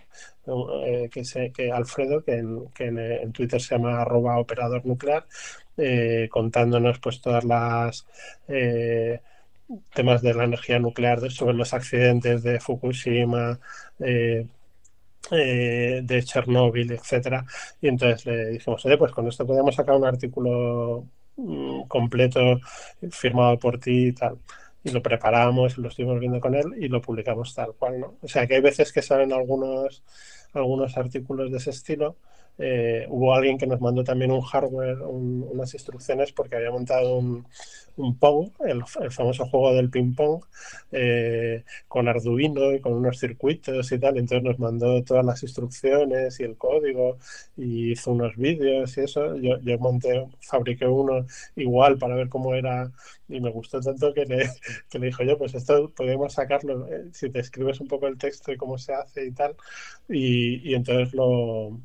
[0.85, 5.25] eh, que, se, que Alfredo, que, en, que en, Twitter se llama arroba operador nuclear,
[6.29, 8.05] contándonos pues todas las
[9.93, 13.59] temas de la energía nuclear, sobre los accidentes de Fukushima.
[13.99, 14.47] de
[16.23, 17.45] Chernóbil, etcétera.
[17.81, 21.05] Y entonces le dijimos, oye, pues con esto podemos sacar un artículo
[21.37, 22.59] mm, completo
[23.11, 24.37] firmado por ti y tal
[24.83, 28.17] y lo preparamos, lo estuvimos viendo con él y lo publicamos tal cual, ¿no?
[28.21, 30.03] O sea que hay veces que salen algunos,
[30.53, 32.17] algunos artículos de ese estilo.
[32.59, 37.45] Eh, hubo alguien que nos mandó también un hardware, unas instrucciones porque había montado un,
[37.99, 40.43] un Pong, el, famoso juego del ping-pong,
[40.91, 44.17] eh, con Arduino y con unos circuitos y tal.
[44.17, 47.17] Entonces nos mandó todas las instrucciones y el código
[47.57, 49.35] y hizo unos vídeos y eso.
[49.37, 52.91] Yo, yo monté, fabriqué uno igual para ver cómo era
[53.27, 54.49] y me gustó tanto que le,
[54.89, 58.17] que le dijo yo, pues esto podemos sacarlo eh, si te escribes un poco el
[58.17, 59.55] texto y cómo se hace y tal.
[60.07, 61.79] Y, y entonces lo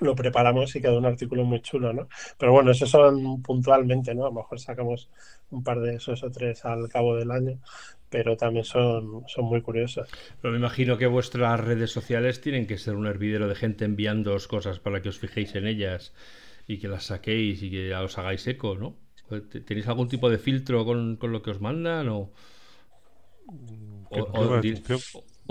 [0.00, 2.08] lo preparamos y queda un artículo muy chulo, ¿no?
[2.38, 4.24] Pero bueno, eso son puntualmente, ¿no?
[4.24, 5.08] A lo mejor sacamos
[5.50, 7.58] un par de esos o tres al cabo del año,
[8.08, 10.08] pero también son, son muy curiosos.
[10.40, 14.48] Pero me imagino que vuestras redes sociales tienen que ser un hervidero de gente enviándoos
[14.48, 16.12] cosas para que os fijéis en ellas
[16.66, 18.96] y que las saquéis y que os hagáis eco, ¿no?
[19.66, 22.32] ¿Tenéis algún tipo de filtro con, con lo que os mandan o,
[24.10, 24.60] o, o, o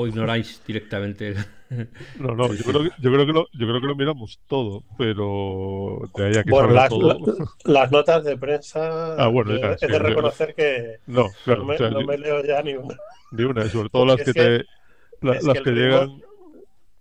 [0.05, 1.35] ignoráis directamente?
[2.13, 4.83] No, no, yo creo, que, yo, creo que lo, yo creo que lo miramos todo,
[4.97, 6.99] pero de ahí a que bueno, las, todo...
[6.99, 7.19] la,
[7.65, 11.65] las, notas de prensa, ah, bueno, es, ya, es de reconocer que no, claro, no,
[11.65, 12.95] me, o sea, no me leo ya ni una.
[13.31, 14.65] Ni una, sobre todo las que, te...
[15.21, 16.21] La, las que llegan...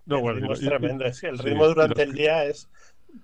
[0.07, 2.15] No, el bueno, ritmo es y- y- tremendo, es que el sí, ritmo durante el
[2.15, 2.69] día es,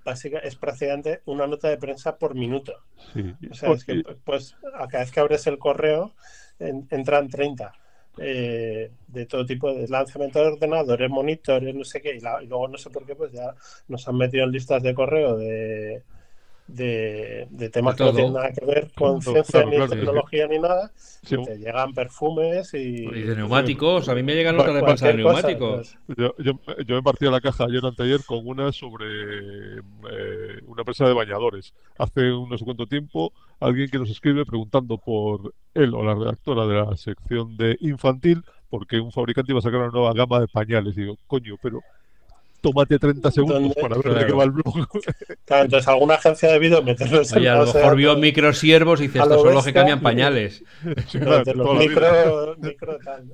[0.05, 2.75] básica, es prácticamente una nota de prensa por minuto.
[3.13, 6.15] sí, O sea, es que pues a cada vez que abres el correo
[6.59, 7.75] en- entran 30
[8.19, 12.47] eh, de todo tipo de lanzamiento de ordenadores, monitores, no sé qué, y, la- y
[12.47, 13.55] luego no sé por qué, pues ya
[13.89, 16.05] nos han metido en listas de correo de,
[16.67, 19.91] de, de temas De que no tienen nada que ver con ciencia claro, ni claro.
[19.91, 24.57] tecnología ni nada, sí, te llegan perfumes y, Y de neumáticos, a mí me llegan
[24.57, 25.97] notas de prensa de neumáticos.
[26.17, 26.53] Yo, yo,
[26.87, 29.07] yo me partí a la caja ayer anteayer con una sobre
[29.79, 31.75] eh, una empresa de bañadores.
[31.99, 36.15] Hace un no sé cuánto tiempo, alguien que nos escribe preguntando por él o la
[36.15, 40.41] redactora de la sección de infantil, porque un fabricante iba a sacar una nueva gama
[40.41, 40.97] de pañales.
[40.97, 41.81] Y digo, coño, pero
[42.63, 43.75] tómate 30 segundos ¿Dónde?
[43.81, 44.27] para ver de Claro.
[44.27, 44.89] qué va el blog.
[45.45, 49.19] claro, entonces alguna agencia ha debido meterlos Oye, a lo mejor vio microsiervos y dice,
[49.19, 50.63] estos son los que cambian pañales.
[51.09, 51.91] Sí, No, claro, de los toda la vida.
[51.91, 53.25] micro, micro tal.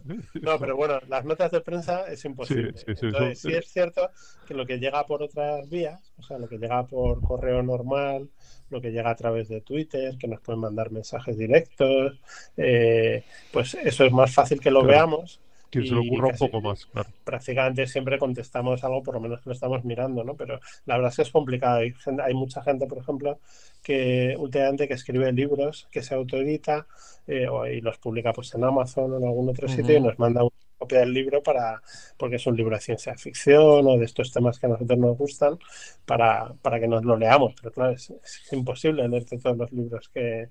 [0.43, 2.73] No, pero bueno, las notas de prensa es imposible.
[2.75, 4.11] Sí, sí, sí, Entonces, sí es cierto
[4.47, 8.29] que lo que llega por otras vías, o sea, lo que llega por correo normal,
[8.71, 12.19] lo que llega a través de Twitter, que nos pueden mandar mensajes directos,
[12.57, 14.93] eh, pues eso es más fácil que lo Claro.
[14.93, 15.41] veamos.
[15.71, 17.11] Quien se le ocurra un poco más, claro.
[17.25, 20.35] prácticamente siempre contestamos algo, por lo menos que lo estamos mirando, ¿no?
[20.35, 21.79] Pero la verdad es que es complicado.
[21.79, 21.93] Hay,
[22.25, 23.39] hay mucha gente, por ejemplo,
[23.83, 26.87] que últimamente que escribe libros, que se autoedita
[27.27, 30.19] eh, o, y los publica pues en Amazon o en algún otro sitio y nos
[30.19, 31.83] manda una copia del libro para,
[32.17, 35.19] porque es un libro de ciencia ficción o de estos temas que a nosotros nos
[35.19, 35.59] gustan,
[36.07, 37.55] para, para que nos lo leamos.
[37.61, 40.49] Pero claro, es, es imposible leerte todos los libros que,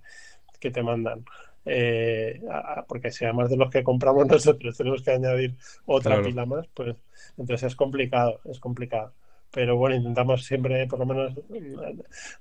[0.60, 1.26] que te mandan.
[1.70, 5.56] Eh, a- porque si además de los que compramos nosotros tenemos que añadir
[5.86, 6.24] otra Claro.
[6.24, 6.96] pila más, pues
[7.38, 9.14] entonces es complicado, es complicado.
[9.52, 11.34] Pero bueno, intentamos siempre por lo menos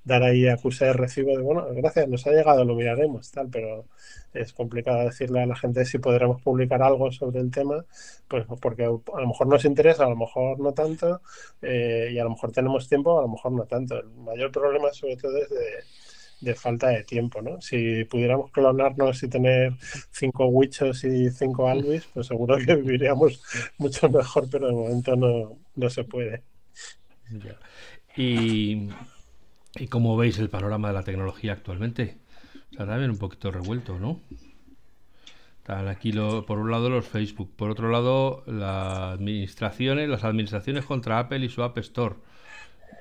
[0.04, 3.86] dar ahí acuse de recibo de, bueno, gracias, nos ha llegado, lo miraremos, tal, pero
[4.34, 7.84] es complicado decirle a la gente si podremos publicar algo sobre el tema,
[8.28, 11.22] pues porque a lo mejor nos interesa, a lo mejor no tanto,
[11.62, 13.98] eh, y a lo mejor tenemos tiempo, a lo mejor no tanto.
[13.98, 15.56] El mayor problema sobre todo es de,
[16.40, 17.60] de falta de tiempo, ¿no?
[17.60, 19.72] Si pudiéramos clonarnos y tener
[20.10, 23.42] cinco Wichos y cinco Alvis, pues seguro que viviríamos
[23.78, 26.44] mucho mejor, pero de momento no, no se puede.
[27.30, 27.58] Ya.
[28.16, 28.88] Y,
[29.76, 32.18] y cómo veis el panorama de la tecnología actualmente.
[32.72, 34.22] O sea, también un poquito revuelto, ¿no?
[35.58, 40.84] Están aquí lo- por un lado los Facebook, por otro lado las administraciones, las administraciones
[40.84, 42.16] contra Apple y su App Store.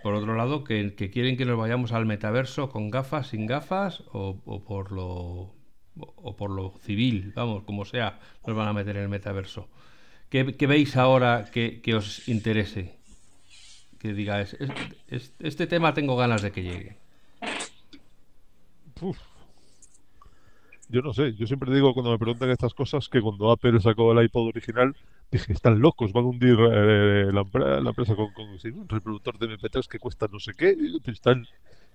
[0.05, 4.37] Por otro lado, que, quieren que nos vayamos al metaverso con gafas, sin gafas, o,
[4.63, 5.55] por lo
[5.97, 9.67] o por lo civil, vamos, como sea, nos van a meter en el metaverso.
[10.29, 12.99] ¿Qué, veis ahora que, os interese?
[13.97, 14.69] Que digáis, "Es-
[15.07, 16.97] es- este tema tengo ganas de que llegue.
[20.87, 24.11] Yo no sé, yo siempre digo cuando me preguntan estas cosas que cuando Apple sacó
[24.11, 24.95] el iPod original,
[25.31, 27.45] dije, están locos, van a hundir eh, la,
[27.81, 31.11] la empresa con, con sí, un reproductor de MP3 que cuesta no sé qué, y
[31.11, 31.47] están,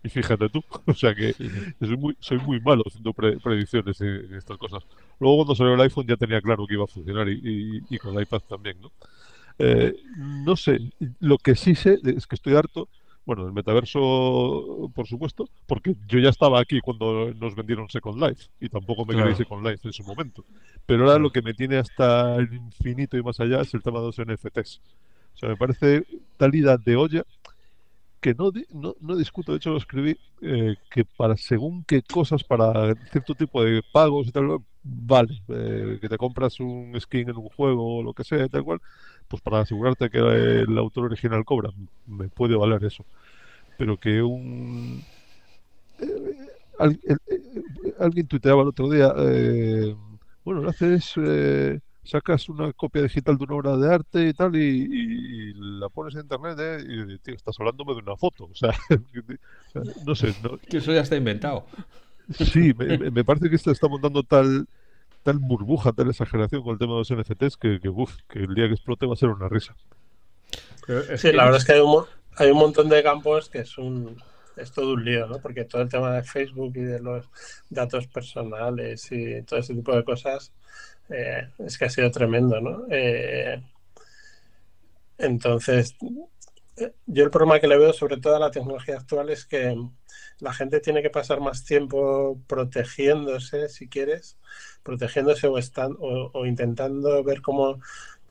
[0.02, 1.36] y fíjate tú, o sea que
[1.80, 4.84] soy muy, soy muy malo haciendo pre- predicciones en, en estas cosas.
[5.18, 7.98] Luego cuando salió el iPhone ya tenía claro que iba a funcionar y, y- y
[7.98, 8.92] con el iPad también, ¿no?
[9.58, 10.78] Eh, no sé,
[11.20, 12.88] lo que sí sé es que estoy harto,
[13.30, 18.48] bueno, el metaverso, por supuesto, porque yo ya estaba aquí cuando nos vendieron Second Life
[18.58, 19.36] y tampoco me Claro.
[19.36, 20.44] Second Life en su momento.
[20.84, 24.00] Pero ahora lo que me tiene hasta el infinito y más allá es el tema
[24.00, 24.80] de los NFTs.
[25.34, 26.04] O sea, me parece
[26.38, 27.24] tal ida de olla
[28.20, 32.42] que no, no, no discuto, de hecho lo escribí, eh, que para según qué cosas,
[32.42, 37.36] para cierto tipo de pagos y tal, vale, eh, que te compras un skin en
[37.36, 38.80] un juego o lo que sea y tal cual,
[39.30, 41.70] pues para asegurarte que el autor original cobra,
[42.06, 43.06] me puede valer eso.
[43.78, 45.06] Pero que un...
[45.98, 46.06] eh,
[46.78, 49.94] al- el- eh, alguien tuiteaba el otro día, eh,
[50.44, 51.12] bueno, lo haces...
[51.18, 55.54] eh, sacas una copia digital de una obra de arte y tal y, y- y
[55.80, 56.78] la pones en internet ¿eh?
[57.14, 58.72] y tío, estás hablándome de una foto o sea,
[60.04, 61.66] no sé no- Que eso ya está inventado.
[62.38, 64.66] sí me, parece que esto está montando tal
[65.22, 68.54] tal burbuja tal exageración con el tema de los NFTs que, que, uf, que el
[68.54, 69.76] día que explote va a ser una risa
[71.16, 72.06] Sí, la verdad es que hay un, mo-
[72.36, 74.22] hay un montón de campos que es un
[74.56, 75.40] es todo un lío, ¿no?
[75.40, 77.26] Porque todo el tema de Facebook y de los
[77.70, 80.52] datos personales y todo ese tipo de cosas
[81.08, 82.84] eh, es que ha sido tremendo, ¿no?
[82.90, 83.62] Eh,
[85.18, 85.96] entonces,
[87.06, 89.76] yo el problema que le veo sobre todo a la tecnología actual es que
[90.38, 94.38] la gente tiene que pasar más tiempo protegiéndose, si quieres,
[94.82, 97.78] protegiéndose o, están, o intentando ver cómo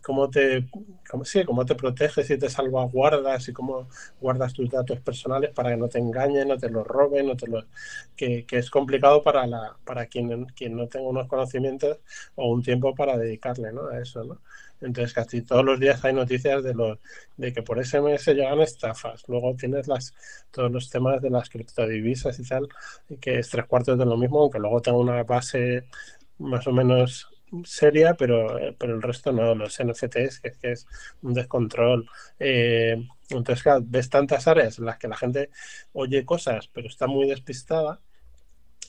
[0.02, 0.68] cómo te,
[1.10, 3.88] cómo, sí, cómo te proteges y te salvaguardas y cómo
[4.20, 7.48] guardas tus datos personales para que no te engañen, no te los roben, no te
[7.48, 7.66] los,
[8.16, 12.00] que, es complicado para, la, para quien, quien no tenga unos conocimientos
[12.36, 13.88] o un tiempo para dedicarle ¿no?
[13.88, 14.24] a eso.
[14.24, 14.42] ¿no?
[14.82, 16.98] Entonces casi todos los días hay noticias de, los,
[17.38, 19.24] de que por SMS llegan estafas.
[19.28, 20.14] Luego tienes las,
[20.52, 22.70] todos los temas de las criptodivisas y tal,
[23.20, 25.86] que es tres cuartos de lo mismo, aunque luego tenga una base
[26.40, 27.30] más o menos
[27.64, 30.88] seria, pero, eh, pero el resto no, los NFTs, es, que es
[31.22, 32.10] un descontrol.
[32.40, 32.98] Eh,
[33.30, 35.50] entonces, ves tantas áreas en las que la gente
[35.94, 38.02] oye cosas, pero está muy despistada,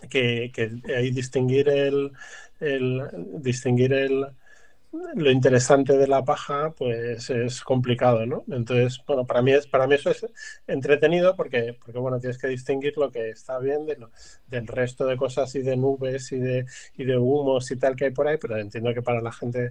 [0.09, 2.12] que, que hay distinguir el,
[2.61, 3.03] el
[3.42, 4.26] distinguir el,
[4.93, 8.45] lo interesante de la paja, pues es complicado, ¿no?
[8.51, 10.26] Entonces, bueno, para mí, es, para mí eso es
[10.66, 14.11] entretenido porque, porque bueno, tienes que distinguir lo que está bien de lo,
[14.49, 16.66] del resto de cosas y de nubes y de,
[16.97, 19.70] y de humos y tal que hay por ahí, pero entiendo que para la gente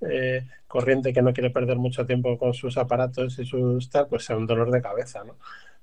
[0.00, 4.24] eh, corriente que no quiere perder mucho tiempo con sus aparatos y sus tal, pues
[4.24, 5.36] sea un dolor de cabeza, ¿no?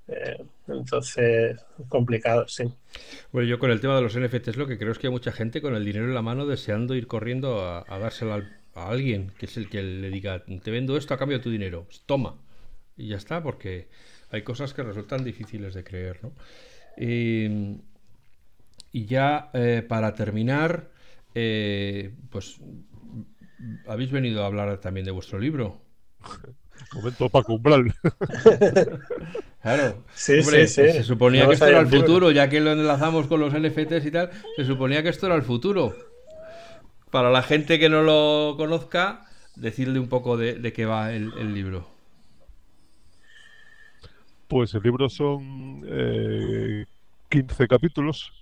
[0.07, 2.63] Eh, entonces, complicado, sí.
[3.31, 5.31] Bueno, yo con el tema de los NFTs lo que creo es que hay mucha
[5.31, 8.89] gente con el dinero en la mano deseando ir corriendo a, a dárselo al a
[8.89, 11.87] alguien que es el que le diga, te vendo esto a cambio de tu dinero,
[12.05, 12.35] toma.
[12.97, 13.87] Y ya está, porque
[14.29, 16.33] hay cosas que resultan difíciles de creer, ¿no?
[18.91, 20.89] y ya eh, para terminar,
[21.33, 22.59] eh, pues
[23.87, 25.81] habéis venido a hablar también de vuestro libro.
[26.93, 27.93] Momento Paco Umbral.
[29.61, 30.05] Claro.
[30.13, 30.91] Sí, sí, sí.
[30.91, 34.11] Se suponía que esto era el futuro, ya que lo enlazamos con los NFTs y
[34.11, 35.93] tal, se suponía que esto era el futuro
[37.11, 41.87] para la gente que no lo conozca, decirle un poco de, qué va el, libro.
[44.47, 46.85] Pues el libro son eh,
[47.29, 48.33] 15 capítulos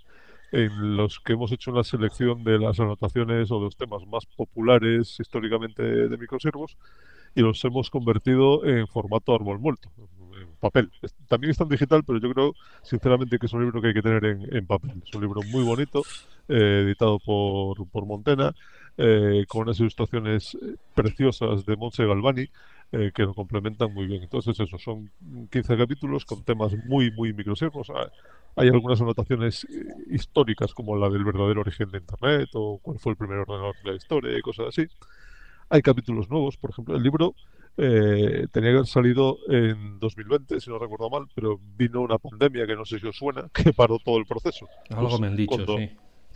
[0.52, 4.26] en los que hemos hecho una selección de las anotaciones o de los temas más
[4.26, 6.78] populares históricamente de microservos
[7.36, 9.92] y los hemos convertido en formato árbol muerto,
[10.60, 10.92] papel.
[11.28, 14.02] También está en digital, pero yo creo sinceramente que es un libro que hay que
[14.02, 15.02] tener en, papel.
[15.06, 16.04] Es un libro muy bonito,
[16.48, 18.54] eh, editado por, por Montena,
[18.98, 22.48] eh, con unas ilustraciones eh, preciosas de Montse Galvani.
[22.90, 24.24] que lo complementan muy bien.
[24.24, 25.12] Entonces, eso, son
[25.52, 27.90] 15 capítulos con temas muy, muy microservos.
[27.90, 28.10] Ah,
[28.56, 29.68] hay algunas anotaciones
[30.10, 33.92] históricas, como la del verdadero origen de Internet, o cuál fue el primer ordenador de
[33.92, 34.88] la historia, y cosas así.
[35.70, 37.36] Hay capítulos nuevos, por ejemplo, el libro
[37.78, 42.66] eh, tenía que haber salido en 2020, si no recuerdo mal, pero vino una pandemia
[42.66, 44.68] que no sé si os suena, que paró todo el proceso.
[44.90, 45.90] Algo pues me han dicho, sí.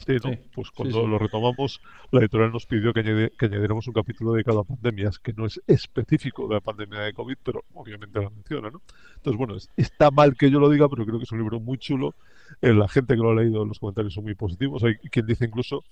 [0.05, 0.35] Sí, ¿no?
[0.55, 1.79] pues cuando lo retomamos,
[2.09, 6.47] la editorial nos pidió que, añadiéramos un capítulo dedicado a pandemias, que no es específico
[6.47, 8.81] de la pandemia de COVID, pero obviamente la menciona, ¿no?
[9.17, 11.77] Entonces, bueno, está mal que yo lo diga, pero creo que es un libro muy
[11.77, 12.15] chulo.
[12.61, 14.83] Eh, la gente que lo ha leído, los comentarios son muy positivos.
[14.83, 15.83] Hay quien dice incluso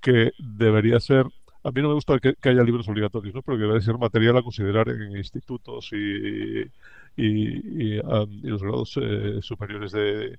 [0.00, 1.26] que debería ser
[1.66, 3.42] a mí no me gusta que, haya libros obligatorios, ¿no?
[3.42, 6.70] pero que debe ser material a considerar en institutos y,
[7.16, 8.00] y,
[8.42, 10.38] los grados eh, superiores de,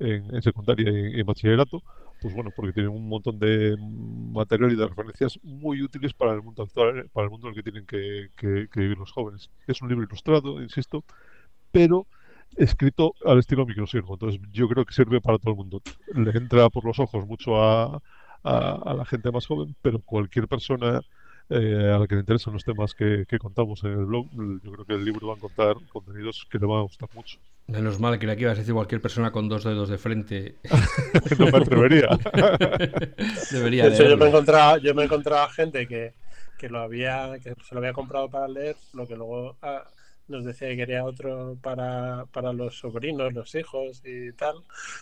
[0.00, 1.80] en, secundaria y en bachillerato,
[2.20, 6.42] pues bueno, porque tienen un montón de material y de referencias muy útiles para el
[6.42, 9.50] mundo actual, para el mundo en el que tienen que, vivir los jóvenes.
[9.68, 11.04] Es un libro ilustrado, insisto,
[11.70, 12.08] pero
[12.56, 14.14] escrito al estilo microsiervo.
[14.14, 15.82] Entonces yo creo que sirve para todo el mundo.
[16.14, 18.02] Le entra por los ojos mucho a,
[18.44, 21.00] a, la gente más joven, pero cualquier persona
[21.50, 24.26] eh, a la que le interesan los temas que, contamos en el blog,
[24.62, 27.38] yo creo que el libro va a contar contenidos que le van a gustar mucho.
[27.66, 30.56] Menos mal que le ibas a decir cualquier persona con dos dedos de frente.
[31.38, 32.08] no me atrevería.
[33.50, 36.12] Debería de hecho, yo me, encontraba, yo me encontraba gente que,
[36.58, 39.84] que, lo había, que se lo había comprado para leer, lo que luego ah,
[40.28, 44.56] nos decía que quería otro para, para los sobrinos, los hijos y tal,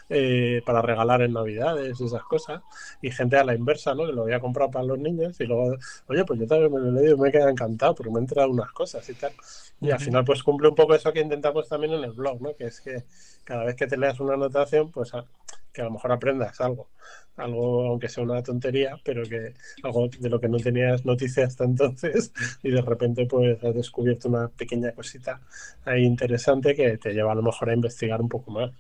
[0.09, 2.63] eh, para regalar en Navidades y esas cosas.
[3.01, 4.07] Y gente a la inversa, ¿no?
[4.07, 5.77] Que lo había comprado para los niños y luego,
[6.09, 8.19] oye, pues yo también me lo he leído y me he quedado encantado porque me
[8.19, 9.33] han entrado unas cosas y tal.
[9.81, 12.55] Y al final, pues cumple un poco eso que intentamos también en el blog, ¿no?
[12.55, 13.05] Que es que
[13.45, 15.13] cada vez que te leas una anotación, pues
[15.73, 16.91] que a lo mejor aprendas algo
[17.37, 21.65] algo aunque sea una tontería, pero que algo de lo que no tenías noticias hasta
[21.65, 25.41] entonces y de repente pues has descubierto una pequeña cosita
[25.85, 28.71] ahí interesante que te lleva a lo mejor a investigar un poco más.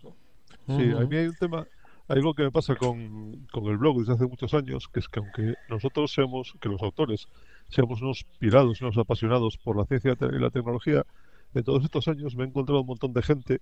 [0.67, 1.67] Sí, a mí hay un tema,
[2.09, 5.19] algo que me pasa con, con, el blog desde hace muchos años, que es que
[5.19, 7.27] aunque nosotros seamos, que los autores
[7.69, 11.05] seamos unos pirados, unos apasionados por la ciencia y la tecnología,
[11.55, 13.61] en todos estos años me he encontrado un montón de gente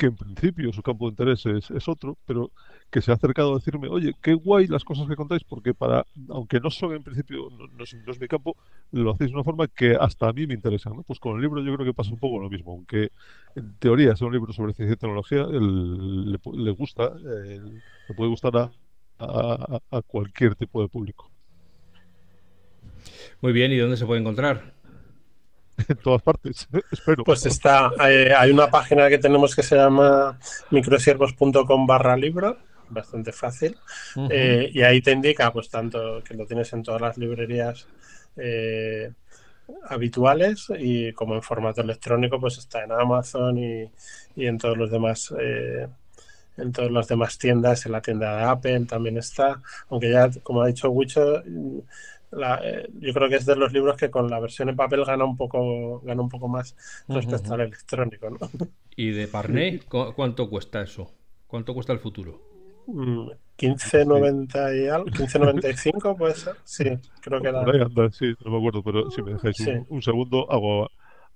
[0.00, 2.50] que en principio su campo de interés es, es, otro, pero
[2.90, 6.06] que se ha acercado a decirme, oye, qué guay las cosas que contáis, porque para,
[6.30, 7.84] aunque no son en principio, no, no,
[8.18, 8.56] mi campo,
[8.92, 10.88] lo hacéis de una forma que hasta a mí me interesa.
[10.88, 11.02] ¿no?
[11.02, 13.10] Pues con el libro yo creo que pasa un poco lo mismo, aunque
[13.54, 18.30] en teoría sea un libro sobre ciencia y tecnología, el, le, le, gusta, le puede
[18.30, 18.70] gustar a,
[19.18, 21.30] a cualquier tipo de público.
[23.42, 24.79] Muy bien, ¿y dónde se puede encontrar?
[25.88, 27.24] En todas partes, espero.
[27.24, 30.38] Pues está, hay, hay, una página que tenemos que se llama
[30.70, 32.56] microsiervos.com barra libro,
[32.88, 33.76] bastante fácil,
[34.16, 34.28] uh -huh.
[34.30, 37.86] eh, y ahí te indica, pues tanto que lo tienes en todas las librerías
[38.36, 39.12] eh,
[39.88, 43.90] habituales y como en formato electrónico, pues está en Amazon y,
[44.36, 45.32] y en todos los demás...
[45.38, 45.86] Eh,
[46.56, 50.62] en todas las demás tiendas, en la tienda de Apple también está, aunque ya, como
[50.62, 51.42] ha dicho Wicho,
[52.30, 55.04] la, eh, yo creo que es de los libros que con la versión en papel
[55.04, 56.76] gana un poco, gana un poco más
[57.08, 57.54] respecto uh -huh.
[57.54, 58.30] al electrónico.
[58.30, 58.38] ¿no?
[58.96, 61.12] ¿Y de Parné cuánto cuesta eso?
[61.46, 62.40] ¿Cuánto cuesta el futuro?
[62.86, 66.54] 15.90 y algo, 15.95 puede ser.
[66.64, 66.84] Sí,
[67.20, 67.60] creo que era.
[67.60, 69.70] Anda, sí, no me acuerdo, pero si me dejáis sí.
[69.70, 70.88] un, un, segundo, hago,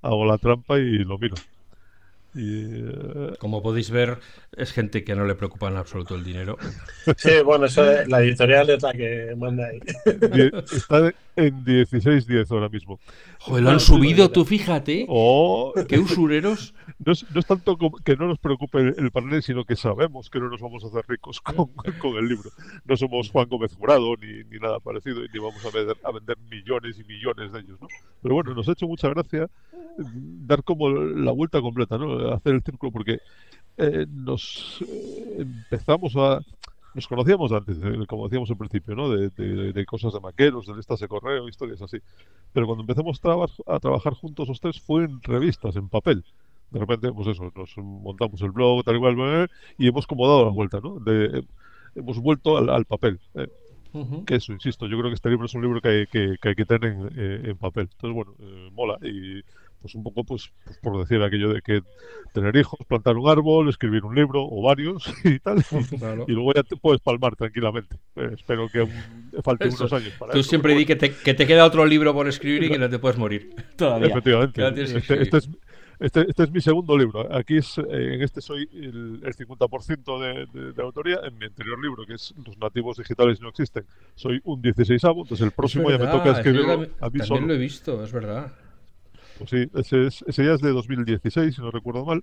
[0.03, 1.37] hago la trampa y lo miro.
[2.35, 3.37] Y, uh...
[3.39, 4.19] Como podéis ver,
[4.57, 6.59] es gente que no le preocupa en absoluto el dinero.
[7.17, 9.81] Sí, bueno, eso de, la editorial es la que manda ahí.
[10.73, 13.01] Está en 16.10 ahora mismo.
[13.41, 15.07] Joder, lo han subido, tú fíjate.
[15.09, 15.73] Oh.
[15.89, 16.75] Qué usureros.
[17.05, 20.31] No es, no es tanto que no nos preocupe el, el, panel, sino que sabemos
[20.31, 21.67] que no nos vamos a hacer ricos con,
[21.99, 22.51] con el libro.
[22.85, 26.13] No somos Juan Gómez Jurado ni, ni nada parecido y ni vamos a vender, a
[26.13, 27.81] vender millones y millones de ellos.
[27.81, 27.89] ¿no?
[28.23, 29.51] Pero bueno, nos ha hecho mucha gracia
[29.99, 32.33] dar como la vuelta completa, ¿no?
[32.33, 33.19] hacer el círculo, porque
[33.77, 36.41] eh, nos eh, empezamos a
[36.95, 39.09] nos conocíamos antes, eh, como decíamos al principio, ¿no?
[39.09, 41.99] De, de, de, cosas de maqueros, de listas de correo, historias así.
[42.53, 46.25] Pero cuando empezamos traba a trabajar juntos los tres fue en revistas, en papel.
[46.71, 50.51] De repente, pues eso, nos montamos el blog, tal igual, y hemos como dado la
[50.51, 50.99] vuelta, ¿no?
[50.99, 51.45] De,
[51.95, 53.21] hemos vuelto al, al papel.
[53.35, 53.49] Eh,
[53.93, 54.25] uh -huh.
[54.25, 56.49] Que eso, insisto, yo creo que este libro es un libro que hay que, que,
[56.49, 57.89] hay que tener en, eh, en papel.
[57.93, 58.99] Entonces, bueno, eh, mola.
[59.03, 59.43] Y
[59.85, 61.83] pues un poco pues, pues, por decir aquello de que
[62.33, 65.63] tener hijos, plantar un árbol, escribir un libro o varios y tal,
[65.99, 66.25] claro.
[66.27, 67.97] y luego ya te puedes palmar tranquilamente.
[68.17, 68.91] Eh, espero que un,
[69.43, 69.83] falte eso.
[69.85, 72.27] unos años para Tú eso, siempre di que te, que te, queda otro libro por
[72.27, 74.09] escribir y que no te puedes morir todavía.
[74.09, 74.67] Efectivamente.
[74.67, 75.51] Este, este, es,
[76.01, 77.31] este, este, es, mi segundo libro.
[77.31, 81.21] Aquí es, eh, en este soy el, el 50% de, de, de, autoría.
[81.25, 85.25] En mi anterior libro, que es Los nativos digitales no existen, soy un 16avo.
[85.25, 87.47] Entonces el próximo verdad, ya me toca escribirlo a mí también solo.
[87.47, 88.64] lo he visto, es verdad.
[89.39, 92.23] Pues sí, ese, es, ese, ya es de 2016, si no recuerdo mal.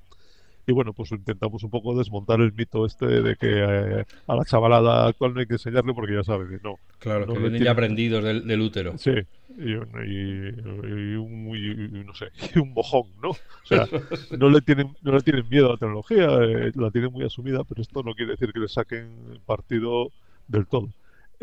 [0.67, 4.45] Y bueno, pues intentamos un poco desmontar el mito este de que eh, a la
[4.45, 6.75] chavalada actual no hay que enseñarle porque ya sabe que no.
[6.99, 7.65] Claro, no que vienen tiene...
[7.65, 8.95] ya aprendidos del, del, útero.
[8.97, 9.11] Sí,
[9.57, 12.27] y, y, y, un, y, no sé,
[12.59, 13.29] un mojón, ¿no?
[13.29, 13.87] O sea,
[14.37, 17.63] no le tienen, no le tienen miedo a la tecnología, eh, la tienen muy asumida,
[17.63, 20.11] pero esto no quiere decir que le saquen partido
[20.47, 20.89] del todo.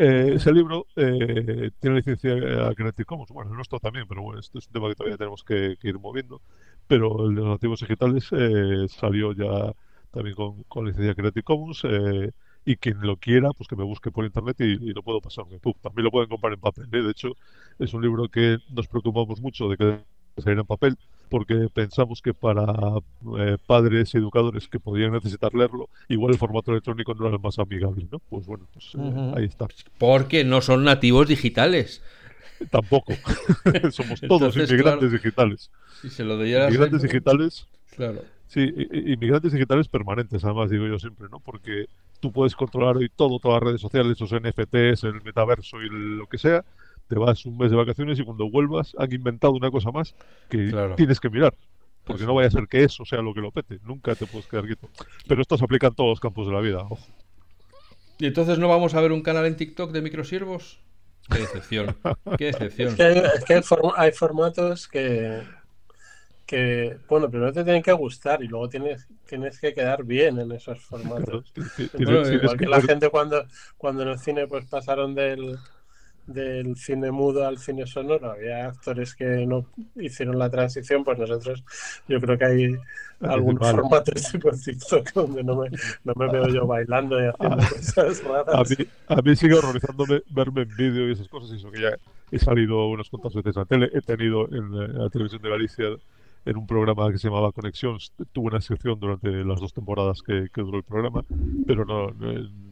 [0.01, 2.33] Eh, ese libro eh, tiene licencia
[2.69, 5.17] a Creative Commons, bueno, el nuestro también, pero bueno, esto es un tema que todavía
[5.17, 6.41] tenemos que, que ir moviendo.
[6.87, 9.75] Pero el de los nativos digitales eh, salió ya
[10.13, 12.31] también con, con, licencia Creative Commons eh,
[12.65, 15.47] y quien lo quiera, pues que me busque por internet y, y lo puedo pasar.
[15.83, 16.87] También lo pueden comprar en papel.
[16.93, 17.03] ¿eh?
[17.03, 17.33] De hecho,
[17.81, 20.05] es un libro que nos preocupamos mucho de que
[20.41, 20.97] saliera en papel
[21.29, 22.65] porque pensamos que para
[23.39, 27.43] eh, padres y educadores que podían necesitar leerlo, igual el formato electrónico no era el
[27.43, 28.19] más amigable, ¿no?
[28.29, 29.39] Pues bueno, pues, uh -huh.
[29.39, 29.67] ahí está.
[29.99, 32.03] Porque no son nativos digitales.
[32.71, 33.13] Tampoco.
[33.91, 35.71] Somos todos Entonces, inmigrantes claro, digitales.
[36.03, 37.67] Si se lo de inmigrantes digitales.
[37.95, 38.23] Claro.
[38.49, 41.39] Sí, inmigrantes digitales permanentes, además digo yo siempre, ¿no?
[41.39, 41.87] Porque
[42.21, 46.27] tú puedes controlar hoy todo, todas las redes sociales, los NFTs, el metaverso y lo
[46.27, 46.65] que sea,
[47.09, 50.15] te vas un mes de vacaciones y cuando vuelvas han inventado una cosa más
[50.49, 50.95] que claro.
[50.95, 51.55] tienes que mirar.
[52.05, 53.81] Porque no vaya a ser que eso sea lo que lo pete.
[53.83, 54.89] Nunca te puedes quedar quieto.
[55.27, 56.79] Pero esto se aplica en todos los campos de la vida.
[56.79, 57.07] Ojo.
[58.19, 60.81] ¿Y entonces no vamos a ver un canal en TikTok de microsiervos?
[61.31, 61.97] Qué decepción.
[62.39, 62.89] Qué decepción.
[62.89, 65.43] Es que, hay, es que hay, form hay, formatos que,
[66.47, 70.51] que, bueno, primero te tienen que gustar y luego tienes, tienes que quedar bien en
[70.53, 71.53] esos formatos.
[71.93, 73.45] bueno, igual que la gente cuando,
[73.77, 75.59] cuando en el cine pues pasaron del
[76.29, 79.67] del cine mudo al cine sonoro, había actores que no
[79.97, 81.65] hicieron la transición, pues nosotros
[82.07, 82.77] yo creo que hay
[83.21, 85.71] algún formato tipo TikTok donde no me,
[86.05, 88.55] no me veo yo bailando y haciendo a, cosas raras.
[88.55, 91.81] A mí, a mí sigue horrorizándome verme en vídeo y esas cosas, y eso que
[91.81, 91.97] ya
[92.31, 95.43] he salido unas cuantas veces a la tele, he tenido en la, en la televisión
[95.43, 95.87] de Galicia
[96.45, 97.99] en un programa que se llamaba Conexión.
[98.33, 101.25] Tuve una sección durante las dos temporadas que, que duró el programa,
[101.67, 102.68] pero no, no,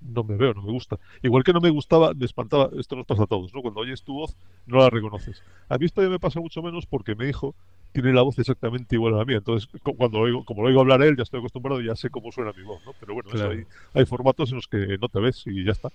[0.00, 0.98] no, me veo, no me gusta.
[1.22, 3.62] Igual que no me gustaba, me espantaba, esto nos pasa a todos, ¿no?
[3.62, 4.36] Cuando oyes tu voz,
[4.66, 5.42] no la reconoces.
[5.68, 7.54] A mí esto ya me pasa mucho menos porque mi hijo
[7.92, 9.38] tiene la voz exactamente igual a la mía.
[9.38, 12.32] Entonces, cuando oigo, como lo oigo hablar él, ya estoy acostumbrado y ya sé cómo
[12.32, 12.92] suena mi voz, ¿no?
[13.00, 13.64] Pero bueno, hay,
[13.94, 15.88] hay, formatos en los que no te ves y ya está.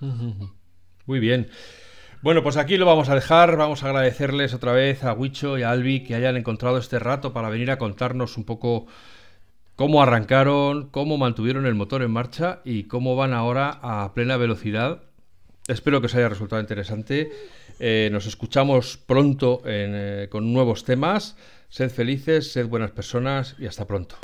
[1.06, 1.48] Muy bien.
[2.22, 3.56] Bueno, pues aquí lo vamos a dejar.
[3.56, 7.32] Vamos a agradecerles otra vez a Huicho y a Albi que hayan encontrado este rato
[7.32, 8.86] para venir a contarnos un poco
[9.80, 15.04] cómo arrancaron, cómo mantuvieron el motor en marcha y cómo van ahora a plena velocidad.
[15.68, 17.30] Espero que os haya resultado interesante.
[17.78, 21.34] Eh, nos escuchamos pronto eh, con nuevos temas.
[21.70, 24.16] Sed felices, sed buenas personas y hasta pronto.